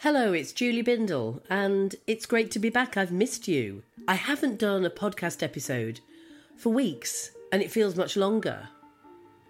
Hello, 0.00 0.34
it's 0.34 0.52
Julie 0.52 0.82
Bindel, 0.82 1.40
and 1.48 1.94
it's 2.06 2.26
great 2.26 2.50
to 2.50 2.58
be 2.58 2.68
back. 2.68 2.98
I've 2.98 3.12
missed 3.12 3.48
you. 3.48 3.82
I 4.06 4.14
haven't 4.14 4.58
done 4.58 4.84
a 4.84 4.90
podcast 4.90 5.42
episode 5.42 6.00
for 6.54 6.68
weeks, 6.68 7.30
and 7.50 7.62
it 7.62 7.70
feels 7.70 7.96
much 7.96 8.14
longer. 8.14 8.68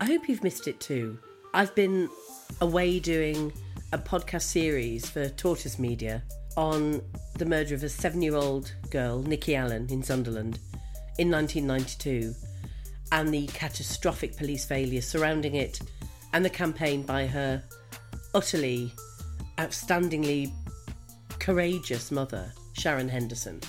I 0.01 0.04
hope 0.04 0.29
you've 0.29 0.45
missed 0.45 0.69
it 0.69 0.79
too. 0.79 1.19
I've 1.53 1.74
been 1.74 2.09
away 2.61 3.01
doing 3.01 3.53
a 3.93 3.98
podcast 3.98 4.43
series 4.43 5.10
for 5.10 5.28
Tortoise 5.31 5.81
Media 5.81 6.22
on 6.56 7.03
the 7.38 7.44
murder 7.44 7.74
of 7.74 7.83
a 7.83 7.88
seven 7.88 8.22
year 8.22 8.37
old 8.37 8.72
girl, 8.90 9.22
Nikki 9.22 9.56
Allan, 9.56 9.88
in 9.90 10.03
Sunderland 10.04 10.60
in 11.19 11.28
1992, 11.28 12.33
and 13.10 13.35
the 13.35 13.49
catastrophic 13.49 14.37
police 14.37 14.65
failure 14.65 15.03
surrounding 15.03 15.56
it, 15.56 15.81
and 16.33 16.45
the 16.45 16.51
campaign 16.51 17.02
by 17.02 17.27
her 17.27 17.65
utterly, 18.33 18.92
outstandingly 19.59 20.52
courageous 21.38 22.10
mother, 22.10 22.52
Sharon 22.73 23.09
Henderson. 23.09 23.60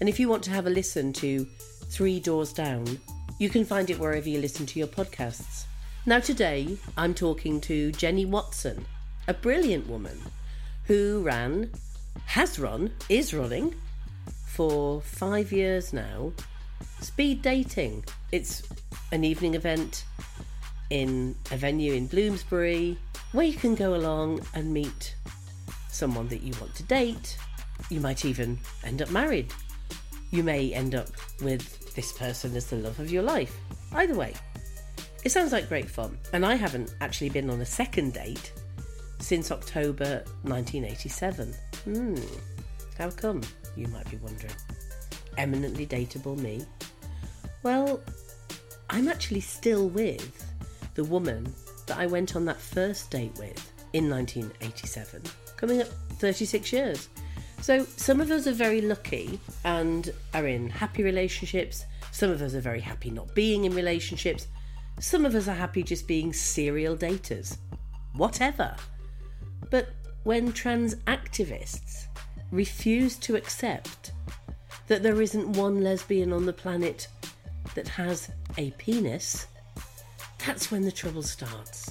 And 0.00 0.08
if 0.08 0.18
you 0.18 0.28
want 0.28 0.42
to 0.44 0.50
have 0.50 0.66
a 0.66 0.70
listen 0.70 1.12
to 1.14 1.46
Three 1.90 2.20
Doors 2.20 2.52
Down, 2.52 2.98
you 3.38 3.48
can 3.48 3.64
find 3.64 3.90
it 3.90 3.98
wherever 3.98 4.28
you 4.28 4.40
listen 4.40 4.66
to 4.66 4.78
your 4.78 4.88
podcasts. 4.88 5.64
Now, 6.06 6.18
today 6.20 6.76
I'm 6.96 7.14
talking 7.14 7.60
to 7.62 7.92
Jenny 7.92 8.24
Watson, 8.24 8.84
a 9.28 9.34
brilliant 9.34 9.86
woman 9.88 10.20
who 10.84 11.22
ran, 11.22 11.70
has 12.26 12.58
run, 12.58 12.90
is 13.08 13.32
running 13.32 13.74
for 14.46 15.00
five 15.00 15.52
years 15.52 15.92
now. 15.92 16.32
Speed 17.00 17.42
dating. 17.42 18.04
It's 18.32 18.62
an 19.12 19.24
evening 19.24 19.54
event 19.54 20.04
in 20.90 21.34
a 21.50 21.56
venue 21.56 21.94
in 21.94 22.06
Bloomsbury 22.06 22.98
where 23.32 23.46
you 23.46 23.54
can 23.54 23.74
go 23.74 23.94
along 23.94 24.40
and 24.54 24.72
meet 24.72 25.14
someone 25.88 26.28
that 26.28 26.42
you 26.42 26.52
want 26.60 26.74
to 26.76 26.82
date. 26.84 27.36
You 27.90 28.00
might 28.00 28.24
even 28.24 28.58
end 28.84 29.02
up 29.02 29.10
married. 29.10 29.52
You 30.30 30.42
may 30.42 30.72
end 30.72 30.94
up 30.94 31.08
with 31.42 31.94
this 31.94 32.12
person 32.12 32.54
as 32.56 32.66
the 32.66 32.76
love 32.76 32.98
of 33.00 33.10
your 33.10 33.22
life. 33.22 33.58
Either 33.92 34.14
way, 34.14 34.34
it 35.24 35.32
sounds 35.32 35.52
like 35.52 35.68
great 35.68 35.88
fun. 35.88 36.18
And 36.32 36.44
I 36.44 36.54
haven't 36.54 36.94
actually 37.00 37.30
been 37.30 37.50
on 37.50 37.60
a 37.60 37.66
second 37.66 38.14
date 38.14 38.52
since 39.20 39.50
October 39.50 40.24
1987. 40.42 41.54
Hmm, 41.84 42.16
how 42.98 43.10
come, 43.10 43.40
you 43.76 43.86
might 43.88 44.10
be 44.10 44.16
wondering? 44.18 44.52
Eminently 45.38 45.86
dateable 45.86 46.38
me? 46.38 46.64
Well, 47.62 48.00
I'm 48.90 49.08
actually 49.08 49.40
still 49.40 49.88
with 49.88 50.46
the 50.94 51.04
woman 51.04 51.54
that 51.86 51.98
I 51.98 52.06
went 52.06 52.36
on 52.36 52.44
that 52.46 52.60
first 52.60 53.10
date 53.10 53.36
with 53.38 53.72
in 53.92 54.08
1987, 54.08 55.22
coming 55.56 55.80
up 55.80 55.88
36 56.18 56.72
years. 56.72 57.08
So, 57.60 57.84
some 57.96 58.20
of 58.20 58.30
us 58.30 58.46
are 58.46 58.52
very 58.52 58.80
lucky 58.80 59.38
and 59.64 60.12
are 60.34 60.46
in 60.46 60.68
happy 60.68 61.02
relationships. 61.02 61.84
Some 62.10 62.30
of 62.30 62.42
us 62.42 62.54
are 62.54 62.60
very 62.60 62.80
happy 62.80 63.10
not 63.10 63.34
being 63.34 63.64
in 63.64 63.74
relationships. 63.74 64.48
Some 64.98 65.24
of 65.24 65.34
us 65.34 65.46
are 65.48 65.54
happy 65.54 65.82
just 65.82 66.08
being 66.08 66.32
serial 66.32 66.96
daters. 66.96 67.56
Whatever. 68.14 68.74
But 69.70 69.90
when 70.24 70.52
trans 70.52 70.96
activists 71.06 72.06
refuse 72.50 73.16
to 73.18 73.36
accept 73.36 74.12
that 74.88 75.02
there 75.02 75.22
isn't 75.22 75.52
one 75.52 75.82
lesbian 75.82 76.32
on 76.32 76.46
the 76.46 76.52
planet 76.52 77.08
that 77.74 77.88
has 77.88 78.30
a 78.58 78.70
penis, 78.72 79.46
that's 80.46 80.72
when 80.72 80.82
the 80.82 80.92
trouble 80.92 81.22
starts. 81.22 81.90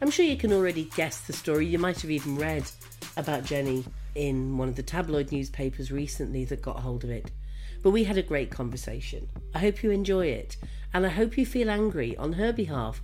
I'm 0.00 0.10
sure 0.10 0.24
you 0.24 0.36
can 0.36 0.52
already 0.52 0.84
guess 0.96 1.20
the 1.20 1.32
story. 1.32 1.66
You 1.66 1.78
might 1.78 2.00
have 2.00 2.10
even 2.10 2.36
read 2.36 2.64
about 3.18 3.44
Jenny 3.44 3.84
in 4.14 4.56
one 4.56 4.68
of 4.68 4.76
the 4.76 4.82
tabloid 4.82 5.30
newspapers 5.30 5.92
recently 5.92 6.46
that 6.46 6.62
got 6.62 6.80
hold 6.80 7.04
of 7.04 7.10
it. 7.10 7.30
But 7.82 7.90
we 7.90 8.04
had 8.04 8.16
a 8.16 8.22
great 8.22 8.50
conversation. 8.50 9.28
I 9.54 9.58
hope 9.58 9.82
you 9.82 9.90
enjoy 9.90 10.26
it, 10.26 10.56
and 10.94 11.04
I 11.04 11.10
hope 11.10 11.36
you 11.36 11.44
feel 11.44 11.68
angry 11.68 12.16
on 12.16 12.32
her 12.34 12.52
behalf 12.52 13.02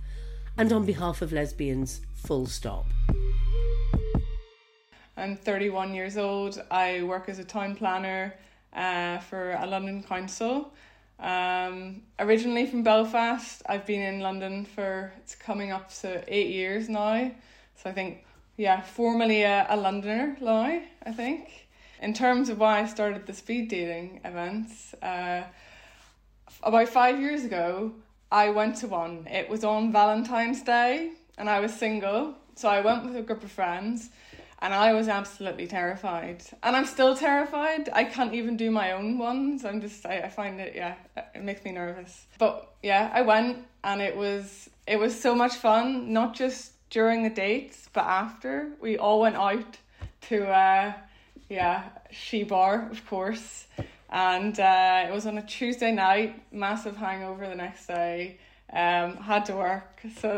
and 0.57 0.73
on 0.73 0.85
behalf 0.85 1.21
of 1.21 1.31
lesbians, 1.31 2.01
full 2.13 2.47
stop. 2.47 2.85
I'm 5.15 5.35
31 5.35 5.93
years 5.93 6.17
old. 6.17 6.61
I 6.71 7.03
work 7.03 7.29
as 7.29 7.37
a 7.37 7.43
town 7.43 7.75
planner 7.75 8.33
uh, 8.75 9.19
for 9.19 9.51
a 9.51 9.67
London 9.67 10.01
council. 10.03 10.73
Um, 11.23 12.01
originally 12.19 12.65
from 12.65 12.83
Belfast, 12.83 13.61
I've 13.65 13.85
been 13.85 14.01
in 14.01 14.19
London 14.19 14.65
for 14.65 15.13
it's 15.19 15.35
coming 15.35 15.71
up 15.71 15.89
to 16.01 16.21
eight 16.27 16.49
years 16.49 16.89
now. 16.89 17.31
So 17.81 17.89
I 17.89 17.93
think, 17.93 18.25
yeah, 18.57 18.81
formally 18.81 19.43
a, 19.43 19.65
a 19.69 19.77
Londoner 19.77 20.35
now, 20.41 20.81
I 21.05 21.11
think. 21.13 21.67
In 22.01 22.13
terms 22.13 22.49
of 22.49 22.59
why 22.59 22.81
I 22.81 22.85
started 22.87 23.25
the 23.25 23.33
speed 23.33 23.69
dating 23.69 24.19
events, 24.25 24.93
uh, 24.95 25.43
about 26.61 26.89
five 26.89 27.21
years 27.21 27.45
ago, 27.45 27.93
I 28.29 28.49
went 28.49 28.75
to 28.77 28.87
one. 28.87 29.25
It 29.31 29.47
was 29.47 29.63
on 29.63 29.93
Valentine's 29.93 30.61
Day 30.61 31.11
and 31.37 31.49
I 31.49 31.61
was 31.61 31.73
single. 31.73 32.35
So 32.55 32.67
I 32.67 32.81
went 32.81 33.05
with 33.05 33.15
a 33.15 33.21
group 33.21 33.43
of 33.45 33.51
friends 33.51 34.09
and 34.63 34.73
I 34.73 34.93
was 34.93 35.09
absolutely 35.09 35.67
terrified. 35.67 36.41
And 36.63 36.73
I'm 36.73 36.85
still 36.85 37.17
terrified. 37.17 37.89
I 37.91 38.05
can't 38.05 38.33
even 38.33 38.55
do 38.55 38.71
my 38.71 38.93
own 38.93 39.17
ones. 39.17 39.65
I'm 39.65 39.81
just 39.81 40.05
I, 40.05 40.21
I 40.21 40.29
find 40.29 40.59
it 40.61 40.73
yeah, 40.73 40.95
it 41.35 41.43
makes 41.43 41.65
me 41.65 41.73
nervous. 41.73 42.25
But 42.39 42.73
yeah, 42.81 43.11
I 43.13 43.21
went 43.23 43.57
and 43.83 44.01
it 44.01 44.15
was 44.15 44.69
it 44.87 44.97
was 44.97 45.19
so 45.19 45.35
much 45.35 45.55
fun, 45.55 46.13
not 46.13 46.33
just 46.33 46.71
during 46.89 47.23
the 47.23 47.29
dates, 47.29 47.89
but 47.91 48.05
after. 48.05 48.69
We 48.81 48.97
all 48.97 49.19
went 49.19 49.35
out 49.35 49.77
to 50.29 50.47
uh 50.47 50.93
yeah, 51.49 51.89
She 52.09 52.43
Bar, 52.43 52.87
of 52.89 53.05
course. 53.05 53.67
And 54.09 54.57
uh, 54.59 55.05
it 55.07 55.11
was 55.11 55.25
on 55.25 55.39
a 55.39 55.45
Tuesday 55.45 55.91
night, 55.91 56.41
massive 56.53 56.95
hangover 56.95 57.47
the 57.47 57.55
next 57.55 57.87
day 57.87 58.37
um 58.73 59.17
had 59.17 59.45
to 59.45 59.55
work. 59.55 60.01
So 60.19 60.29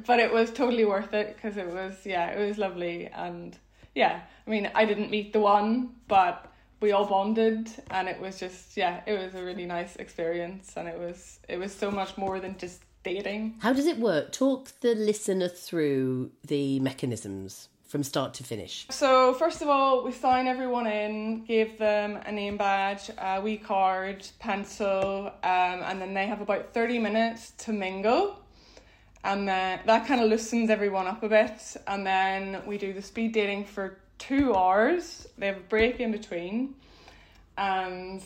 but 0.06 0.18
it 0.20 0.32
was 0.32 0.50
totally 0.50 0.84
worth 0.84 1.14
it 1.14 1.36
because 1.36 1.56
it 1.56 1.66
was 1.66 1.94
yeah 2.04 2.30
it 2.30 2.48
was 2.48 2.58
lovely. 2.58 3.06
And 3.06 3.56
yeah 3.94 4.20
i 4.46 4.50
mean 4.50 4.70
i 4.74 4.84
didn't 4.84 5.10
meet 5.10 5.32
the 5.32 5.40
one 5.40 5.90
but 6.06 6.52
we 6.80 6.92
all 6.92 7.04
bonded 7.04 7.68
and 7.90 8.08
it 8.08 8.20
was 8.20 8.38
just 8.38 8.76
yeah 8.76 9.00
it 9.06 9.18
was 9.18 9.34
a 9.34 9.42
really 9.44 9.66
nice 9.66 9.96
experience 9.96 10.74
and 10.76 10.86
it 10.88 10.98
was 10.98 11.40
it 11.48 11.58
was 11.58 11.74
so 11.74 11.90
much 11.90 12.16
more 12.16 12.38
than 12.38 12.56
just 12.56 12.82
dating. 13.04 13.54
How 13.60 13.72
does 13.72 13.86
it 13.86 13.98
work? 13.98 14.32
Talk 14.32 14.80
the 14.80 14.94
listener 14.94 15.48
through 15.48 16.30
the 16.46 16.80
mechanisms 16.80 17.68
from 17.88 18.02
start 18.02 18.34
to 18.34 18.44
finish. 18.44 18.86
So 18.90 19.32
first 19.34 19.62
of 19.62 19.68
all, 19.68 20.04
we 20.04 20.12
sign 20.12 20.46
everyone 20.46 20.86
in, 20.86 21.44
give 21.44 21.78
them 21.78 22.18
a 22.26 22.30
name 22.30 22.58
badge, 22.58 23.10
a 23.18 23.40
wee 23.40 23.56
card, 23.56 24.26
pencil, 24.38 25.32
um, 25.42 25.82
and 25.88 26.00
then 26.00 26.14
they 26.14 26.26
have 26.26 26.42
about 26.42 26.74
thirty 26.74 26.98
minutes 26.98 27.52
to 27.64 27.72
mingle, 27.72 28.38
and 29.24 29.48
then 29.48 29.80
that 29.86 30.06
kind 30.06 30.20
of 30.20 30.28
loosens 30.28 30.68
everyone 30.70 31.06
up 31.06 31.22
a 31.22 31.28
bit. 31.28 31.76
And 31.86 32.06
then 32.06 32.62
we 32.66 32.76
do 32.78 32.92
the 32.92 33.02
speed 33.02 33.32
dating 33.32 33.64
for 33.64 33.98
two 34.18 34.54
hours. 34.54 35.26
They 35.38 35.46
have 35.46 35.56
a 35.56 35.60
break 35.60 35.98
in 35.98 36.12
between, 36.12 36.74
and 37.56 38.22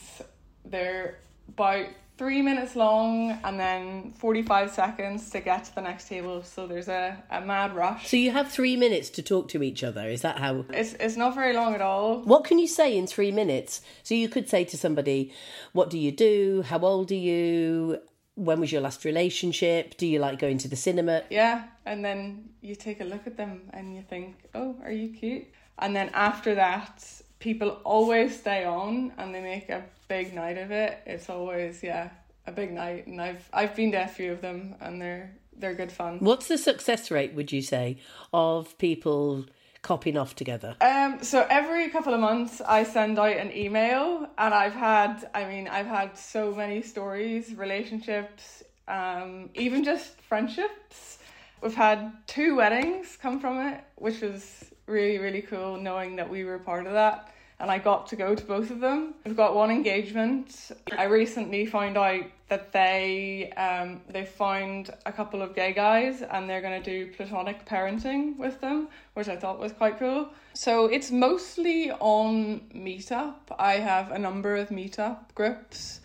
they're 0.64 1.18
about 1.48 1.86
three 2.22 2.40
minutes 2.40 2.76
long, 2.76 3.32
and 3.42 3.58
then 3.58 4.12
forty 4.16 4.42
five 4.42 4.70
seconds 4.70 5.28
to 5.30 5.40
get 5.40 5.64
to 5.64 5.74
the 5.74 5.80
next 5.80 6.06
table. 6.08 6.44
So 6.44 6.68
there's 6.68 6.88
a, 6.88 7.20
a 7.30 7.40
mad 7.40 7.74
rush. 7.74 8.06
So 8.06 8.16
you 8.16 8.30
have 8.30 8.48
three 8.48 8.76
minutes 8.76 9.10
to 9.16 9.22
talk 9.22 9.48
to 9.48 9.62
each 9.68 9.82
other. 9.82 10.04
Is 10.16 10.22
that 10.22 10.38
how? 10.38 10.64
It's 10.70 10.92
it's 11.04 11.16
not 11.16 11.34
very 11.34 11.52
long 11.52 11.74
at 11.74 11.80
all. 11.80 12.20
What 12.32 12.44
can 12.44 12.60
you 12.60 12.68
say 12.68 12.96
in 12.96 13.08
three 13.08 13.32
minutes? 13.32 13.80
So 14.04 14.14
you 14.14 14.28
could 14.28 14.48
say 14.48 14.62
to 14.72 14.76
somebody, 14.76 15.32
"What 15.72 15.90
do 15.90 15.98
you 15.98 16.12
do? 16.12 16.62
How 16.70 16.78
old 16.78 17.10
are 17.10 17.24
you? 17.30 17.98
When 18.36 18.60
was 18.60 18.70
your 18.70 18.82
last 18.82 19.04
relationship? 19.04 19.96
Do 19.96 20.06
you 20.06 20.20
like 20.20 20.38
going 20.38 20.58
to 20.58 20.68
the 20.68 20.76
cinema?" 20.76 21.24
Yeah, 21.28 21.64
and 21.84 22.04
then 22.04 22.50
you 22.60 22.76
take 22.76 23.00
a 23.00 23.04
look 23.04 23.26
at 23.26 23.36
them 23.36 23.62
and 23.72 23.96
you 23.96 24.02
think, 24.02 24.36
"Oh, 24.54 24.76
are 24.84 24.92
you 24.92 25.08
cute?" 25.08 25.46
And 25.78 25.96
then 25.96 26.10
after 26.14 26.54
that, 26.54 27.21
people 27.42 27.70
always 27.84 28.38
stay 28.38 28.64
on 28.64 29.12
and 29.18 29.34
they 29.34 29.42
make 29.42 29.68
a 29.68 29.82
big 30.06 30.32
night 30.32 30.56
of 30.56 30.70
it. 30.70 31.00
It's 31.04 31.28
always 31.28 31.82
yeah, 31.82 32.10
a 32.46 32.52
big 32.52 32.72
night 32.72 33.08
and 33.08 33.20
I've 33.20 33.46
I've 33.52 33.74
been 33.74 33.90
to 33.92 34.04
a 34.04 34.06
few 34.06 34.32
of 34.32 34.40
them 34.40 34.76
and 34.80 35.02
they're 35.02 35.34
they're 35.58 35.74
good 35.74 35.92
fun. 35.92 36.18
What's 36.20 36.46
the 36.46 36.56
success 36.56 37.10
rate? 37.10 37.34
Would 37.34 37.50
you 37.52 37.60
say 37.60 37.98
of 38.32 38.78
people 38.78 39.44
copying 39.82 40.16
off 40.16 40.36
together? 40.36 40.76
Um, 40.80 41.18
so 41.22 41.44
every 41.50 41.88
couple 41.88 42.14
of 42.14 42.20
months 42.20 42.60
I 42.60 42.84
send 42.84 43.18
out 43.18 43.36
an 43.36 43.52
email 43.52 44.28
and 44.38 44.54
I've 44.54 44.74
had 44.74 45.28
I 45.34 45.44
mean 45.44 45.66
I've 45.66 45.86
had 45.86 46.16
so 46.16 46.54
many 46.54 46.80
stories, 46.80 47.54
relationships, 47.54 48.62
um, 48.86 49.50
even 49.54 49.82
just 49.82 50.20
friendships. 50.20 51.18
We've 51.60 51.74
had 51.74 52.12
two 52.28 52.56
weddings 52.56 53.18
come 53.20 53.40
from 53.40 53.60
it, 53.68 53.84
which 53.96 54.20
was 54.20 54.71
really, 54.86 55.18
really 55.18 55.42
cool 55.42 55.76
knowing 55.76 56.16
that 56.16 56.28
we 56.28 56.44
were 56.44 56.58
part 56.58 56.86
of 56.86 56.92
that. 56.92 57.28
and 57.62 57.70
I 57.70 57.78
got 57.78 58.08
to 58.08 58.16
go 58.16 58.34
to 58.34 58.44
both 58.44 58.70
of 58.72 58.80
them. 58.80 59.14
I've 59.24 59.36
got 59.36 59.54
one 59.54 59.70
engagement. 59.70 60.72
I 60.98 61.04
recently 61.04 61.64
found 61.64 61.96
out 61.96 62.24
that 62.48 62.72
they 62.72 63.52
um, 63.56 64.00
they 64.08 64.24
found 64.24 64.90
a 65.06 65.12
couple 65.12 65.40
of 65.42 65.54
gay 65.54 65.72
guys 65.72 66.22
and 66.22 66.50
they're 66.50 66.60
to 66.60 66.82
do 66.82 67.12
platonic 67.12 67.64
parenting 67.64 68.36
with 68.36 68.60
them, 68.60 68.88
which 69.14 69.28
I 69.28 69.36
thought 69.36 69.60
was 69.60 69.72
quite 69.72 69.98
cool. 70.00 70.30
So 70.54 70.86
it's 70.86 71.12
mostly 71.12 71.92
on 71.92 72.60
Meetup. 72.74 73.36
I 73.58 73.74
have 73.74 74.10
a 74.10 74.18
number 74.18 74.56
of 74.56 74.70
Meetup 74.70 75.32
groups. 75.36 76.00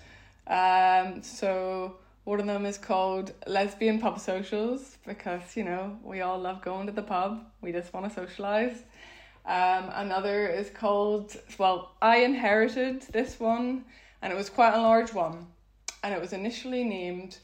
Um, 0.45 1.24
so 1.24 1.97
one 2.27 2.41
of 2.41 2.45
them 2.45 2.65
is 2.65 2.77
called 2.77 3.31
Lesbian 3.47 4.01
Pub 4.01 4.19
Socials 4.19 4.97
because, 5.07 5.56
you 5.56 5.63
know, 5.63 5.97
we 6.03 6.19
all 6.19 6.38
love 6.38 6.62
going 6.62 6.85
to 6.88 6.91
the 6.91 7.01
pub. 7.01 7.45
We 7.62 7.71
just 7.71 7.94
want 7.94 8.13
to 8.13 8.19
socialise. 8.19 8.79
Um, 9.45 9.89
another 9.94 10.50
is 10.50 10.69
called, 10.69 11.38
well, 11.57 11.94
I 12.01 12.18
inherited 12.18 13.03
this 13.13 13.39
one 13.39 13.85
and 14.21 14.33
it 14.33 14.35
was 14.35 14.50
quite 14.50 14.74
a 14.74 14.81
large 14.81 15.13
one. 15.13 15.47
And 16.03 16.13
it 16.13 16.19
was 16.19 16.33
initially 16.33 16.83
named 16.83 17.38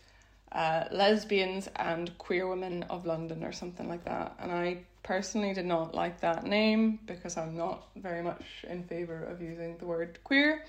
uh, 0.52 0.84
Lesbians 0.92 1.70
and 1.78 2.16
Queer 2.18 2.50
Women 2.50 2.84
of 2.90 3.06
London 3.06 3.46
or 3.46 3.54
something 3.54 3.88
like 3.88 4.04
that. 4.04 4.36
And 4.38 4.52
I 4.52 4.80
personally 5.02 5.54
did 5.54 5.66
not 5.66 5.96
like 5.96 6.20
that 6.20 6.44
name 6.44 7.00
because 7.06 7.38
I'm 7.38 7.56
not 7.56 7.88
very 7.96 8.22
much 8.22 8.44
in 8.70 8.84
favour 8.84 9.24
of 9.24 9.42
using 9.42 9.78
the 9.78 9.86
word 9.86 10.20
queer. 10.26 10.66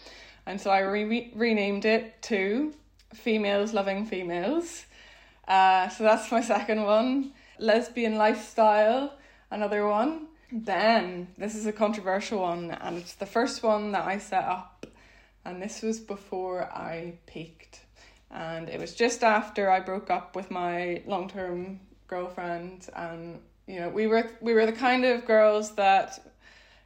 And 0.47 0.61
so 0.61 0.71
I 0.71 0.83
re- 0.83 1.33
renamed 1.35 1.85
it 1.85 2.23
to 2.23 2.73
females 3.15 3.73
loving 3.73 4.07
females. 4.07 4.85
Uh, 5.47 5.89
so 5.89 6.05
that's 6.05 6.31
my 6.31 6.41
second 6.41 6.83
one. 6.83 7.33
Lesbian 7.59 8.17
lifestyle, 8.17 9.15
another 9.51 9.87
one. 9.87 10.27
Then 10.51 11.29
this 11.39 11.55
is 11.55 11.67
a 11.67 11.73
controversial 11.73 12.41
one, 12.41 12.71
and 12.71 12.97
it's 12.97 13.15
the 13.15 13.27
first 13.27 13.63
one 13.63 13.93
that 13.93 14.05
I 14.05 14.19
set 14.19 14.45
up, 14.45 14.87
and 15.45 15.61
this 15.61 15.83
was 15.83 15.99
before 15.99 16.65
I 16.73 17.15
peaked, 17.27 17.81
and 18.31 18.69
it 18.69 18.79
was 18.79 18.95
just 18.95 19.25
after 19.25 19.71
I 19.71 19.81
broke 19.81 20.11
up 20.11 20.37
with 20.37 20.51
my 20.51 21.03
long 21.07 21.29
term 21.29 21.81
girlfriend, 22.07 22.89
and 22.95 23.41
you 23.67 23.81
know 23.81 23.89
we 23.89 24.07
were 24.07 24.31
we 24.41 24.53
were 24.53 24.67
the 24.67 24.73
kind 24.73 25.05
of 25.05 25.25
girls 25.27 25.75
that. 25.77 26.25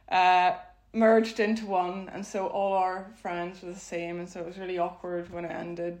Uh, 0.09 0.53
merged 0.93 1.39
into 1.39 1.65
one 1.65 2.09
and 2.13 2.25
so 2.25 2.47
all 2.47 2.73
our 2.73 3.11
friends 3.21 3.61
were 3.61 3.71
the 3.71 3.79
same 3.79 4.19
and 4.19 4.27
so 4.27 4.39
it 4.39 4.45
was 4.45 4.57
really 4.57 4.77
awkward 4.77 5.31
when 5.31 5.45
it 5.45 5.51
ended. 5.51 5.99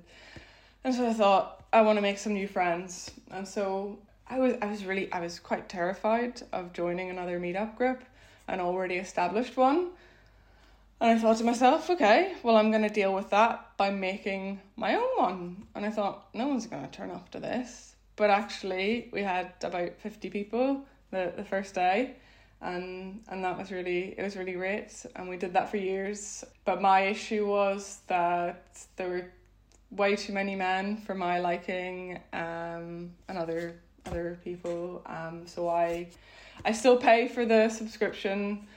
And 0.83 0.93
so 0.93 1.07
i 1.07 1.13
thought 1.13 1.63
i 1.71 1.81
want 1.81 1.97
to 1.97 2.01
make 2.01 2.17
some 2.17 2.33
new 2.33 2.47
friends. 2.47 3.11
And 3.31 3.47
so 3.47 3.99
i 4.27 4.39
was 4.39 4.55
i 4.61 4.65
was 4.65 4.85
really 4.85 5.11
i 5.13 5.19
was 5.19 5.39
quite 5.39 5.69
terrified 5.69 6.41
of 6.51 6.73
joining 6.73 7.09
another 7.09 7.39
meetup 7.39 7.75
group 7.75 8.03
an 8.47 8.59
already 8.59 8.95
established 8.95 9.57
one. 9.57 9.89
And 11.01 11.11
i 11.11 11.19
thought 11.19 11.37
to 11.37 11.43
myself 11.43 11.89
okay 11.91 12.33
well 12.41 12.57
i'm 12.57 12.71
going 12.71 12.83
to 12.83 12.89
deal 12.89 13.13
with 13.13 13.29
that 13.29 13.77
by 13.77 13.91
making 13.91 14.59
my 14.75 14.95
own 14.95 15.17
one. 15.17 15.67
And 15.75 15.85
i 15.85 15.91
thought 15.91 16.29
no 16.33 16.47
one's 16.47 16.65
going 16.65 16.83
to 16.83 16.91
turn 16.91 17.11
up 17.11 17.29
to 17.31 17.39
this. 17.39 17.95
But 18.15 18.31
actually 18.31 19.09
we 19.13 19.21
had 19.21 19.53
about 19.63 19.91
50 19.99 20.31
people 20.31 20.83
the, 21.11 21.31
the 21.35 21.43
first 21.43 21.75
day 21.75 22.15
and 22.61 23.21
and 23.29 23.43
that 23.43 23.57
was 23.57 23.71
really 23.71 24.15
it 24.17 24.23
was 24.23 24.35
really 24.35 24.51
great 24.51 25.05
and 25.15 25.29
we 25.29 25.37
did 25.37 25.53
that 25.53 25.69
for 25.69 25.77
years 25.77 26.43
but 26.65 26.81
my 26.81 27.01
issue 27.01 27.47
was 27.47 27.99
that 28.07 28.85
there 28.97 29.09
were 29.09 29.25
way 29.91 30.15
too 30.15 30.33
many 30.33 30.55
men 30.55 30.97
for 30.97 31.15
my 31.15 31.39
liking 31.39 32.19
um 32.33 33.09
and 33.27 33.37
other 33.37 33.79
other 34.05 34.37
people 34.43 35.01
um 35.05 35.43
so 35.45 35.69
i 35.69 36.05
i 36.65 36.71
still 36.71 36.97
pay 36.97 37.27
for 37.27 37.45
the 37.45 37.69
subscription 37.69 38.67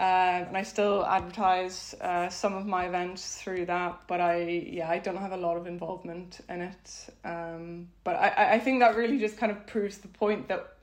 uh, 0.00 0.46
and 0.48 0.56
I 0.56 0.62
still 0.62 1.04
advertise 1.04 1.94
uh, 2.00 2.30
some 2.30 2.54
of 2.54 2.64
my 2.64 2.86
events 2.86 3.36
through 3.36 3.66
that, 3.66 4.00
but 4.06 4.18
I 4.18 4.64
yeah 4.66 4.88
I 4.88 4.98
don't 4.98 5.18
have 5.18 5.32
a 5.32 5.36
lot 5.36 5.58
of 5.58 5.66
involvement 5.66 6.40
in 6.48 6.62
it. 6.62 7.10
Um, 7.22 7.88
but 8.02 8.16
I, 8.16 8.54
I 8.54 8.58
think 8.60 8.80
that 8.80 8.96
really 8.96 9.18
just 9.18 9.36
kind 9.36 9.52
of 9.52 9.66
proves 9.66 9.98
the 9.98 10.08
point 10.08 10.48
that 10.48 10.78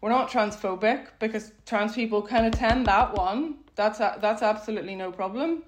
we're 0.00 0.10
not 0.10 0.30
transphobic 0.30 1.08
because 1.18 1.52
trans 1.64 1.94
people 1.94 2.22
can 2.22 2.44
attend 2.44 2.86
that 2.86 3.16
one. 3.16 3.56
That's 3.74 4.00
a, 4.00 4.18
that's 4.20 4.42
absolutely 4.42 4.94
no 4.94 5.12
problem. 5.12 5.62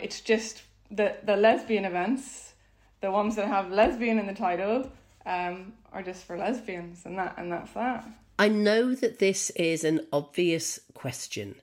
It's 0.00 0.20
just 0.20 0.62
the 0.90 1.16
the 1.24 1.36
lesbian 1.36 1.84
events, 1.84 2.54
the 3.00 3.10
ones 3.10 3.36
that 3.36 3.48
have 3.48 3.70
lesbian 3.70 4.18
in 4.18 4.26
the 4.26 4.34
title, 4.34 4.90
um, 5.26 5.72
are 5.92 6.02
just 6.02 6.24
for 6.24 6.36
lesbians, 6.36 7.06
and 7.06 7.18
that 7.18 7.34
and 7.36 7.50
that's 7.50 7.72
that. 7.72 8.06
I 8.38 8.48
know 8.48 8.94
that 8.94 9.18
this 9.18 9.50
is 9.50 9.84
an 9.84 10.06
obvious 10.12 10.80
question, 10.94 11.56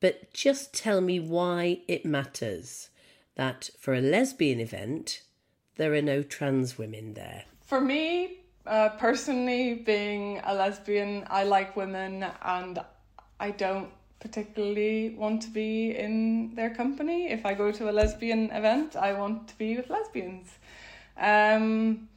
but 0.00 0.32
just 0.34 0.74
tell 0.74 1.00
me 1.00 1.18
why 1.18 1.80
it 1.88 2.04
matters 2.04 2.90
that 3.36 3.70
for 3.78 3.94
a 3.94 4.00
lesbian 4.02 4.60
event 4.60 5.22
there 5.76 5.94
are 5.94 6.02
no 6.02 6.22
trans 6.22 6.76
women 6.76 7.14
there. 7.14 7.44
For 7.62 7.80
me, 7.80 8.39
uh, 8.66 8.90
personally, 8.90 9.74
being 9.74 10.40
a 10.44 10.54
lesbian, 10.54 11.24
I 11.28 11.44
like 11.44 11.76
women 11.76 12.26
and 12.42 12.78
I 13.38 13.50
don't 13.52 13.90
particularly 14.20 15.14
want 15.16 15.42
to 15.42 15.50
be 15.50 15.96
in 15.96 16.54
their 16.54 16.70
company. 16.70 17.30
If 17.30 17.46
I 17.46 17.54
go 17.54 17.72
to 17.72 17.90
a 17.90 17.92
lesbian 17.92 18.50
event, 18.50 18.94
I 18.94 19.14
want 19.14 19.48
to 19.48 19.58
be 19.58 19.76
with 19.76 19.88
lesbians. 19.88 20.50
Um, 21.16 22.08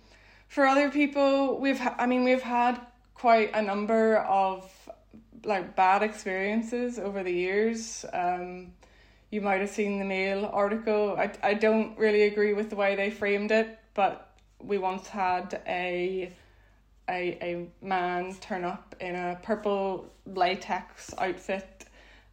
for 0.48 0.66
other 0.66 0.90
people, 0.92 1.60
we've 1.60 1.80
ha- 1.80 1.96
I 1.98 2.06
mean 2.06 2.24
we've 2.24 2.42
had 2.42 2.80
quite 3.16 3.56
a 3.56 3.62
number 3.62 4.18
of 4.18 4.70
like 5.46 5.76
bad 5.76 6.04
experiences 6.04 7.00
over 7.00 7.24
the 7.24 7.32
years. 7.32 8.06
Um, 8.14 8.74
you 9.32 9.42
might 9.42 9.62
have 9.62 9.70
seen 9.70 9.98
the 9.98 10.06
Mail 10.06 10.50
article. 10.54 11.16
I 11.18 11.32
I 11.42 11.54
don't 11.54 11.98
really 11.98 12.24
agree 12.24 12.54
with 12.54 12.70
the 12.70 12.76
way 12.76 12.96
they 12.96 13.10
framed 13.10 13.52
it, 13.52 13.80
but 13.94 14.33
we 14.66 14.78
once 14.78 15.08
had 15.08 15.62
a 15.68 16.32
a 17.10 17.38
a 17.42 17.68
man 17.86 18.34
turn 18.36 18.64
up 18.64 18.96
in 19.00 19.16
a 19.16 19.40
purple 19.44 20.12
latex 20.26 21.14
outfit 21.18 21.86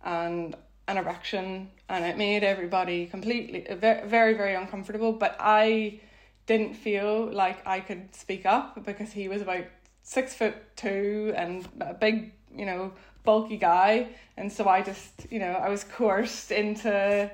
and 0.05 0.57
an 0.89 0.97
erection 0.97 1.71
and 1.89 2.05
it 2.05 2.17
made 2.17 2.43
everybody 2.45 3.07
completely 3.07 3.67
very 3.75 4.07
very 4.07 4.35
very 4.35 4.55
uncomfortable 4.55 5.13
but 5.13 5.37
I 5.41 6.01
didn't 6.47 6.75
feel 6.75 7.31
like 7.33 7.65
I 7.67 7.81
could 7.81 8.15
speak 8.15 8.47
up 8.47 8.85
because 8.85 9.13
he 9.13 9.29
was 9.29 9.43
about 9.43 9.65
six 10.03 10.35
foot 10.35 10.55
two 10.77 11.33
and 11.37 11.69
a 11.81 11.95
big 11.95 12.33
you 12.57 12.67
know 12.67 12.93
bulky 13.25 13.57
guy 13.57 14.09
and 14.37 14.53
so 14.53 14.69
I 14.69 14.83
just 14.83 15.27
you 15.31 15.39
know 15.39 15.53
I 15.53 15.69
was 15.69 15.85
coerced 15.85 16.51
into 16.53 17.31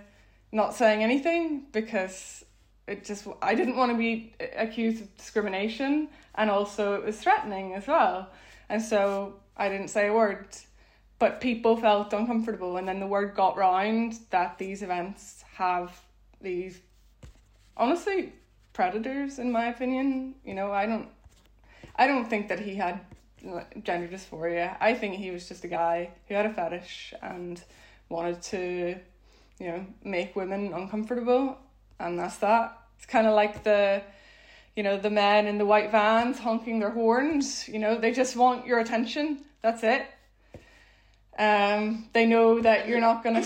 not 0.52 0.74
saying 0.74 1.02
anything 1.02 1.66
because 1.72 2.44
it 2.86 3.04
just 3.04 3.26
I 3.42 3.54
didn't 3.54 3.76
want 3.76 3.92
to 3.92 3.98
be 3.98 4.32
accused 4.56 5.02
of 5.02 5.16
discrimination 5.16 6.08
and 6.34 6.50
also 6.50 6.94
it 6.94 7.04
was 7.04 7.18
threatening 7.18 7.74
as 7.74 7.86
well. 7.86 8.30
And 8.68 8.80
so 8.80 9.34
I 9.56 9.68
didn't 9.68 9.88
say 9.88 10.08
a 10.08 10.12
word. 10.12 10.46
But 11.18 11.40
people 11.40 11.76
felt 11.76 12.12
uncomfortable 12.12 12.76
and 12.76 12.86
then 12.86 13.00
the 13.00 13.06
word 13.06 13.34
got 13.34 13.56
round 13.56 14.18
that 14.30 14.58
these 14.58 14.82
events 14.82 15.44
have 15.54 15.98
these 16.40 16.78
honestly 17.76 18.34
predators 18.72 19.38
in 19.38 19.50
my 19.50 19.66
opinion. 19.66 20.34
You 20.44 20.54
know, 20.54 20.70
I 20.72 20.86
don't 20.86 21.08
I 21.96 22.06
don't 22.06 22.28
think 22.28 22.48
that 22.48 22.60
he 22.60 22.76
had 22.76 23.00
gender 23.82 24.08
dysphoria. 24.08 24.76
I 24.80 24.94
think 24.94 25.14
he 25.14 25.30
was 25.30 25.48
just 25.48 25.64
a 25.64 25.68
guy 25.68 26.10
who 26.28 26.34
had 26.34 26.46
a 26.46 26.52
fetish 26.52 27.14
and 27.22 27.60
wanted 28.08 28.42
to, 28.42 28.96
you 29.58 29.66
know, 29.66 29.86
make 30.04 30.36
women 30.36 30.72
uncomfortable 30.72 31.58
and 31.98 32.18
that's 32.18 32.36
that. 32.38 32.78
It's 32.96 33.06
kind 33.06 33.26
of 33.26 33.34
like 33.34 33.62
the, 33.62 34.02
you 34.74 34.82
know, 34.82 34.98
the 34.98 35.10
men 35.10 35.46
in 35.46 35.58
the 35.58 35.66
white 35.66 35.90
vans 35.90 36.38
honking 36.38 36.80
their 36.80 36.90
horns. 36.90 37.68
You 37.68 37.78
know, 37.78 37.98
they 37.98 38.12
just 38.12 38.36
want 38.36 38.66
your 38.66 38.78
attention. 38.80 39.44
That's 39.62 39.82
it. 39.82 40.06
Um, 41.38 42.08
they 42.12 42.24
know 42.24 42.60
that 42.60 42.88
you're 42.88 43.00
not 43.00 43.22
gonna. 43.22 43.44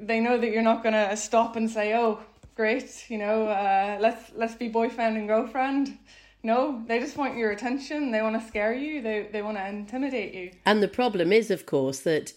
They 0.00 0.20
know 0.20 0.38
that 0.38 0.50
you're 0.50 0.62
not 0.62 0.82
gonna 0.82 1.16
stop 1.16 1.56
and 1.56 1.68
say, 1.70 1.94
"Oh, 1.94 2.20
great," 2.54 3.10
you 3.10 3.18
know, 3.18 3.46
uh, 3.46 3.98
let's 4.00 4.32
let's 4.34 4.54
be 4.54 4.68
boyfriend 4.68 5.18
and 5.18 5.28
girlfriend. 5.28 5.98
No, 6.42 6.82
they 6.86 6.98
just 6.98 7.18
want 7.18 7.36
your 7.36 7.50
attention. 7.50 8.10
They 8.10 8.22
want 8.22 8.40
to 8.40 8.48
scare 8.48 8.72
you. 8.72 9.02
They 9.02 9.28
they 9.30 9.42
want 9.42 9.58
to 9.58 9.68
intimidate 9.68 10.34
you. 10.34 10.52
And 10.64 10.82
the 10.82 10.88
problem 10.88 11.30
is, 11.32 11.50
of 11.50 11.66
course, 11.66 12.00
that 12.00 12.32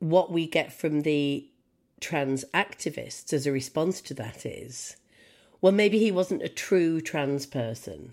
what 0.00 0.30
we 0.30 0.46
get 0.46 0.72
from 0.72 1.02
the 1.02 1.48
trans 2.00 2.44
activists 2.52 3.32
as 3.32 3.46
a 3.46 3.52
response 3.52 4.02
to 4.02 4.12
that 4.14 4.44
is 4.44 4.96
well, 5.64 5.72
maybe 5.72 5.98
he 5.98 6.10
wasn't 6.10 6.42
a 6.42 6.48
true 6.50 7.00
trans 7.00 7.46
person. 7.46 8.12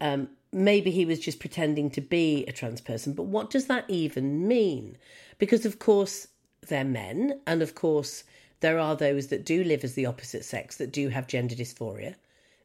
Um, 0.00 0.28
maybe 0.52 0.92
he 0.92 1.04
was 1.04 1.18
just 1.18 1.40
pretending 1.40 1.90
to 1.90 2.00
be 2.00 2.44
a 2.46 2.52
trans 2.52 2.80
person. 2.80 3.12
But 3.12 3.24
what 3.24 3.50
does 3.50 3.66
that 3.66 3.86
even 3.88 4.46
mean? 4.46 4.96
Because, 5.38 5.66
of 5.66 5.80
course, 5.80 6.28
they're 6.68 6.84
men, 6.84 7.40
and 7.44 7.60
of 7.60 7.74
course, 7.74 8.22
there 8.60 8.78
are 8.78 8.94
those 8.94 9.26
that 9.26 9.44
do 9.44 9.64
live 9.64 9.82
as 9.82 9.94
the 9.94 10.06
opposite 10.06 10.44
sex 10.44 10.76
that 10.76 10.92
do 10.92 11.08
have 11.08 11.26
gender 11.26 11.56
dysphoria. 11.56 12.14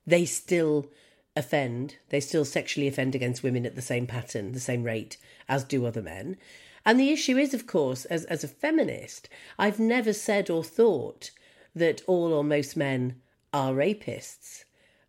They 0.05 0.25
still 0.25 0.91
offend, 1.35 1.95
they 2.09 2.19
still 2.19 2.45
sexually 2.45 2.87
offend 2.87 3.15
against 3.15 3.41
women 3.41 3.65
at 3.65 3.73
the 3.73 3.81
same 3.81 4.05
pattern, 4.05 4.51
the 4.51 4.59
same 4.59 4.83
rate 4.83 5.17
as 5.49 5.63
do 5.63 5.87
other 5.87 6.03
men. 6.03 6.37
And 6.85 6.99
the 6.99 7.09
issue 7.09 7.39
is, 7.39 7.55
of 7.55 7.65
course, 7.65 8.05
as, 8.05 8.25
as 8.25 8.43
a 8.43 8.47
feminist, 8.47 9.29
I've 9.57 9.79
never 9.79 10.13
said 10.13 10.51
or 10.51 10.63
thought 10.63 11.31
that 11.73 12.03
all 12.05 12.31
or 12.31 12.43
most 12.43 12.77
men 12.77 13.15
are 13.53 13.73
rapists. 13.73 14.63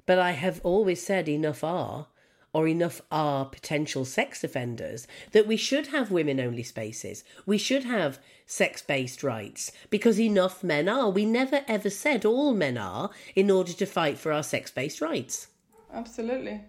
But 0.06 0.18
I 0.18 0.32
have 0.32 0.60
always 0.64 1.02
said 1.02 1.28
enough 1.28 1.62
are, 1.62 2.08
or 2.52 2.68
enough 2.68 3.00
are 3.10 3.46
potential 3.46 4.04
sex 4.04 4.44
offenders, 4.44 5.06
that 5.32 5.46
we 5.46 5.56
should 5.56 5.88
have 5.88 6.10
women 6.10 6.40
only 6.40 6.62
spaces. 6.62 7.24
We 7.46 7.56
should 7.58 7.84
have 7.84 8.18
sex 8.46 8.82
based 8.82 9.22
rights 9.22 9.72
because 9.88 10.20
enough 10.20 10.62
men 10.62 10.88
are. 10.88 11.08
We 11.08 11.24
never 11.24 11.64
ever 11.66 11.88
said 11.88 12.24
all 12.24 12.52
men 12.52 12.76
are 12.76 13.10
in 13.34 13.50
order 13.50 13.72
to 13.72 13.86
fight 13.86 14.18
for 14.18 14.32
our 14.32 14.42
sex 14.42 14.70
based 14.70 15.00
rights. 15.00 15.48
Absolutely. 15.92 16.60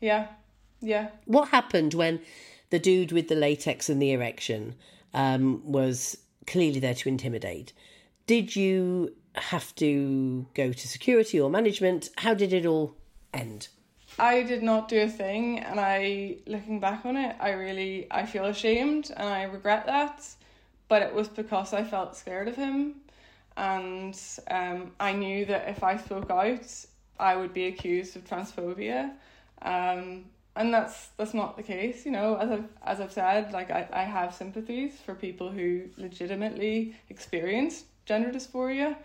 Yeah. 0.00 0.28
Yeah. 0.80 1.08
What 1.24 1.48
happened 1.48 1.94
when 1.94 2.20
the 2.70 2.78
dude 2.78 3.12
with 3.12 3.28
the 3.28 3.34
latex 3.34 3.88
and 3.88 4.00
the 4.00 4.12
erection 4.12 4.74
um, 5.12 5.62
was 5.64 6.18
clearly 6.46 6.80
there 6.80 6.94
to 6.94 7.08
intimidate? 7.08 7.72
Did 8.26 8.56
you 8.56 9.14
have 9.36 9.74
to 9.76 10.46
go 10.54 10.72
to 10.72 10.88
security 10.88 11.40
or 11.40 11.50
management? 11.50 12.10
How 12.16 12.34
did 12.34 12.52
it 12.52 12.66
all 12.66 12.94
end? 13.32 13.68
I 14.18 14.42
did 14.42 14.62
not 14.62 14.88
do 14.88 15.02
a 15.02 15.08
thing, 15.08 15.58
and 15.58 15.78
I, 15.78 16.38
looking 16.46 16.80
back 16.80 17.04
on 17.04 17.16
it, 17.16 17.36
I 17.38 17.50
really, 17.50 18.06
I 18.10 18.24
feel 18.24 18.46
ashamed, 18.46 19.12
and 19.14 19.28
I 19.28 19.42
regret 19.42 19.86
that. 19.86 20.26
But 20.88 21.02
it 21.02 21.12
was 21.12 21.28
because 21.28 21.74
I 21.74 21.84
felt 21.84 22.16
scared 22.16 22.48
of 22.48 22.56
him, 22.56 22.94
and 23.56 24.18
um, 24.50 24.92
I 25.00 25.12
knew 25.12 25.44
that 25.46 25.68
if 25.68 25.82
I 25.82 25.96
spoke 25.96 26.30
out, 26.30 26.66
I 27.18 27.36
would 27.36 27.52
be 27.52 27.66
accused 27.66 28.16
of 28.16 28.24
transphobia, 28.24 29.10
um, 29.62 30.26
and 30.54 30.72
that's 30.72 31.08
that's 31.16 31.34
not 31.34 31.56
the 31.56 31.62
case. 31.62 32.06
You 32.06 32.12
know, 32.12 32.36
as 32.36 32.50
I've 32.50 32.68
as 32.84 33.00
I've 33.00 33.12
said, 33.12 33.52
like 33.52 33.70
I, 33.70 33.88
I 33.92 34.04
have 34.04 34.34
sympathies 34.34 34.92
for 35.04 35.14
people 35.14 35.50
who 35.50 35.88
legitimately 35.96 36.94
experience 37.10 37.84
gender 38.04 38.30
dysphoria, 38.30 38.96